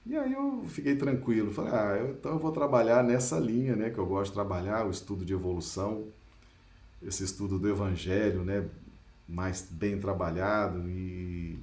[0.07, 3.91] E aí eu fiquei tranquilo, falei, ah, eu, então eu vou trabalhar nessa linha, né,
[3.91, 6.07] que eu gosto de trabalhar, o estudo de evolução,
[7.03, 8.67] esse estudo do evangelho, né,
[9.29, 11.59] mais bem trabalhado e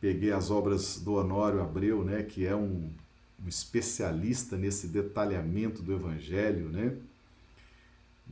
[0.00, 2.90] peguei as obras do Honório Abreu, né, que é um,
[3.44, 6.96] um especialista nesse detalhamento do Evangelho, né?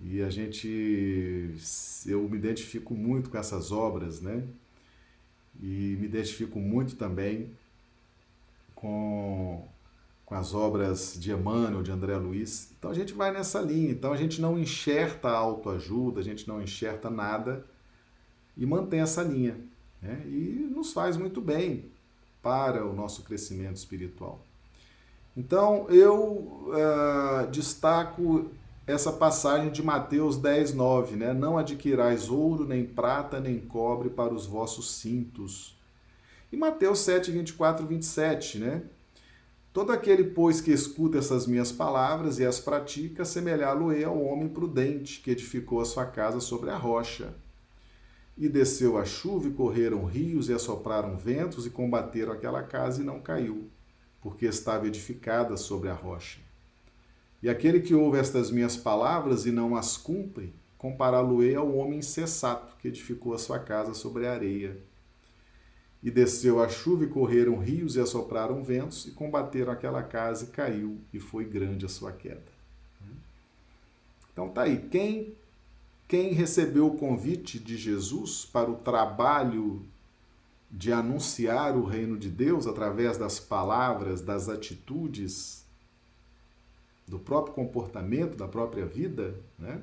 [0.03, 1.55] E a gente,
[2.07, 4.43] eu me identifico muito com essas obras, né?
[5.63, 7.51] E me identifico muito também
[8.85, 9.67] com,
[10.27, 12.71] com as obras de Emmanuel, de André Luiz.
[12.79, 13.91] Então a gente vai nessa linha.
[13.91, 17.65] Então a gente não enxerta autoajuda, a gente não enxerta nada
[18.55, 19.59] e mantém essa linha.
[20.03, 20.21] Né?
[20.27, 21.87] E nos faz muito bem
[22.43, 24.45] para o nosso crescimento espiritual.
[25.35, 28.51] Então eu uh, destaco
[28.87, 31.33] essa passagem de Mateus 10, 9, né?
[31.33, 35.75] Não adquirais ouro, nem prata, nem cobre para os vossos cintos.
[36.55, 38.83] E Mateus 7, 24, 27, né?
[39.73, 45.21] Todo aquele, pois, que escuta essas minhas palavras e as pratica, semelhá-lo-ei ao homem prudente
[45.21, 47.35] que edificou a sua casa sobre a rocha.
[48.39, 53.05] E desceu a chuva, e correram rios, e assopraram ventos, e combateram aquela casa, e
[53.05, 53.69] não caiu,
[54.23, 56.39] porque estava edificada sobre a rocha.
[57.43, 62.77] E aquele que ouve estas minhas palavras e não as cumpre, compará-lo-ei ao homem insensato
[62.77, 64.94] que edificou a sua casa sobre a areia.
[66.05, 70.49] E desceu a chuva e correram rios e assopraram ventos e combateram aquela casa e
[70.49, 72.55] caiu e foi grande a sua queda.
[74.33, 75.35] Então tá aí, quem
[76.07, 79.83] quem recebeu o convite de Jesus para o trabalho
[80.71, 85.65] de anunciar o reino de Deus através das palavras, das atitudes,
[87.07, 89.81] do próprio comportamento, da própria vida, né?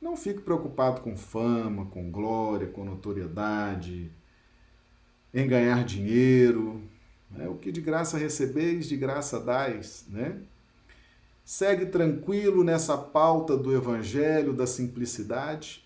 [0.00, 4.10] Não fique preocupado com fama, com glória, com notoriedade,
[5.34, 6.80] em ganhar dinheiro.
[7.30, 7.48] Né?
[7.48, 10.04] O que de graça recebeis, de graça dais.
[10.08, 10.40] Né?
[11.44, 15.84] Segue tranquilo nessa pauta do evangelho, da simplicidade.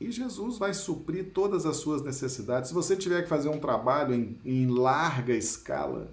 [0.00, 2.68] E Jesus vai suprir todas as suas necessidades.
[2.68, 6.10] Se você tiver que fazer um trabalho em, em larga escala,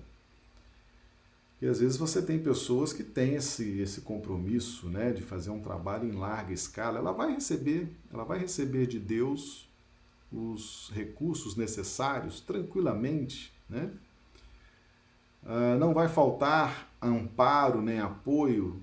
[1.61, 5.61] e às vezes você tem pessoas que têm esse, esse compromisso né, de fazer um
[5.61, 6.97] trabalho em larga escala.
[6.97, 9.67] Ela vai receber, ela vai receber de Deus
[10.31, 13.53] os recursos necessários tranquilamente.
[13.69, 13.91] Né?
[15.45, 18.81] Ah, não vai faltar amparo nem apoio.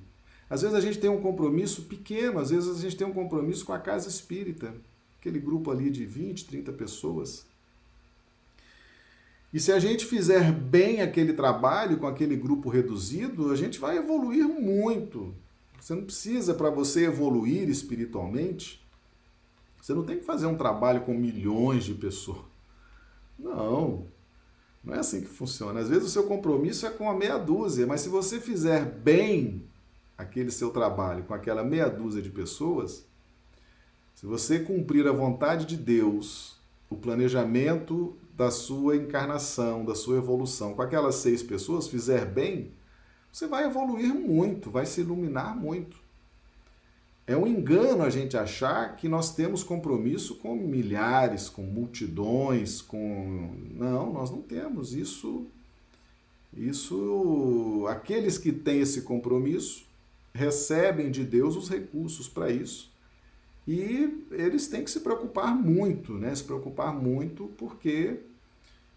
[0.50, 3.64] Às vezes a gente tem um compromisso pequeno, às vezes a gente tem um compromisso
[3.64, 4.74] com a casa espírita,
[5.20, 7.46] aquele grupo ali de 20, 30 pessoas.
[9.52, 13.96] E se a gente fizer bem aquele trabalho com aquele grupo reduzido, a gente vai
[13.96, 15.34] evoluir muito.
[15.80, 18.82] Você não precisa, para você evoluir espiritualmente,
[19.80, 22.44] você não tem que fazer um trabalho com milhões de pessoas.
[23.38, 24.06] Não,
[24.82, 25.80] não é assim que funciona.
[25.80, 29.62] Às vezes o seu compromisso é com a meia dúzia, mas se você fizer bem
[30.16, 33.06] aquele seu trabalho com aquela meia dúzia de pessoas,
[34.14, 36.56] se você cumprir a vontade de Deus,
[36.90, 42.72] o planejamento da sua encarnação, da sua evolução, com aquelas seis pessoas, fizer bem,
[43.32, 45.96] você vai evoluir muito, vai se iluminar muito.
[47.28, 53.54] É um engano a gente achar que nós temos compromisso com milhares, com multidões, com.
[53.74, 54.94] Não, nós não temos.
[54.94, 55.46] Isso.
[56.56, 57.84] Isso.
[57.86, 59.84] Aqueles que têm esse compromisso
[60.32, 62.90] recebem de Deus os recursos para isso.
[63.66, 66.34] E eles têm que se preocupar muito, né?
[66.34, 68.20] Se preocupar muito porque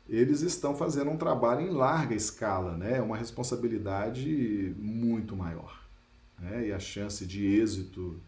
[0.08, 3.00] eles estão fazendo um trabalho em larga escala, né?
[3.00, 5.81] É uma responsabilidade muito maior.
[6.42, 6.68] Né?
[6.68, 8.20] E a chance de êxito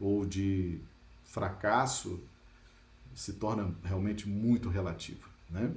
[0.00, 0.80] ou de
[1.22, 2.18] fracasso
[3.14, 5.28] se torna realmente muito relativa.
[5.50, 5.70] Né?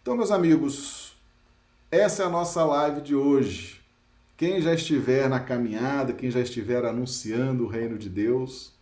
[0.00, 1.16] Então, meus amigos,
[1.90, 3.80] essa é a nossa live de hoje.
[4.36, 8.72] Quem já estiver na caminhada, quem já estiver anunciando o reino de Deus,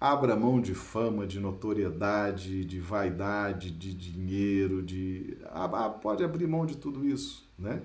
[0.00, 5.36] abra mão de fama, de notoriedade, de vaidade, de dinheiro, de
[6.00, 7.82] pode abrir mão de tudo isso, né?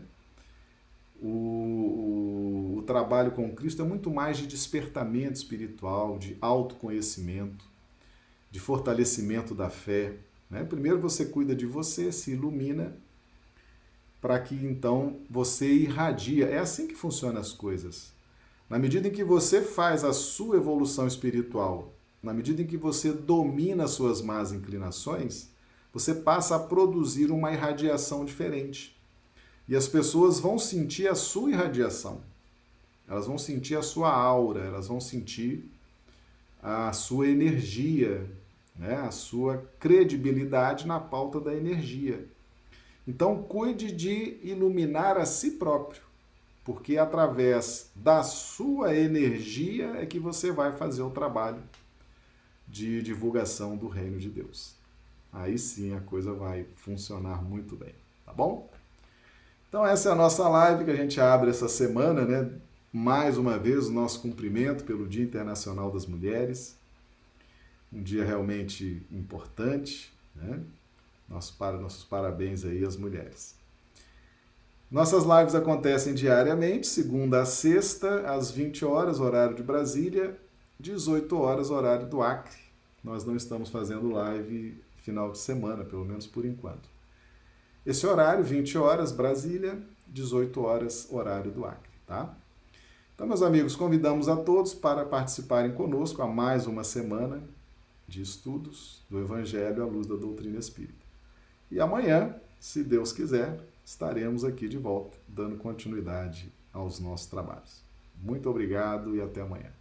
[1.28, 7.65] O, o, o, trabalho com Cristo é muito mais de despertamento espiritual, de autoconhecimento,
[8.51, 10.13] de fortalecimento da fé.
[10.49, 10.63] Né?
[10.63, 12.95] Primeiro você cuida de você, se ilumina,
[14.21, 16.45] para que então você irradia.
[16.45, 18.13] É assim que funcionam as coisas.
[18.69, 21.95] Na medida em que você faz a sua evolução espiritual
[22.26, 25.49] na medida em que você domina suas más inclinações,
[25.93, 28.94] você passa a produzir uma irradiação diferente.
[29.68, 32.22] E as pessoas vão sentir a sua irradiação.
[33.07, 35.63] Elas vão sentir a sua aura, elas vão sentir
[36.61, 38.26] a sua energia,
[38.76, 38.95] né?
[38.95, 42.28] a sua credibilidade na pauta da energia.
[43.07, 46.01] Então, cuide de iluminar a si próprio,
[46.63, 51.61] porque através da sua energia é que você vai fazer o trabalho
[52.68, 54.76] de divulgação do reino de Deus.
[55.32, 57.93] aí sim a coisa vai funcionar muito bem,
[58.26, 58.68] tá bom?
[59.70, 62.49] Então essa é a nossa live que a gente abre essa semana, né?
[62.91, 66.78] Mais uma vez o nosso cumprimento pelo Dia Internacional das Mulheres.
[67.91, 70.61] Um dia realmente importante, né?
[71.28, 73.55] Nosso, para, nossos parabéns aí às mulheres.
[74.89, 80.39] Nossas lives acontecem diariamente, segunda a sexta, às 20 horas, horário de Brasília,
[80.80, 82.57] 18 horas, horário do Acre.
[83.03, 86.94] Nós não estamos fazendo live final de semana, pelo menos por enquanto.
[87.86, 92.36] Esse horário, 20 horas, Brasília, 18 horas, horário do Acre, tá?
[93.13, 97.43] Então, meus amigos, convidamos a todos para participarem conosco a mais uma semana
[98.07, 101.05] de estudos do Evangelho à luz da doutrina espírita.
[101.69, 107.83] E amanhã, se Deus quiser, estaremos aqui de volta, dando continuidade aos nossos trabalhos.
[108.19, 109.71] Muito obrigado e até amanhã.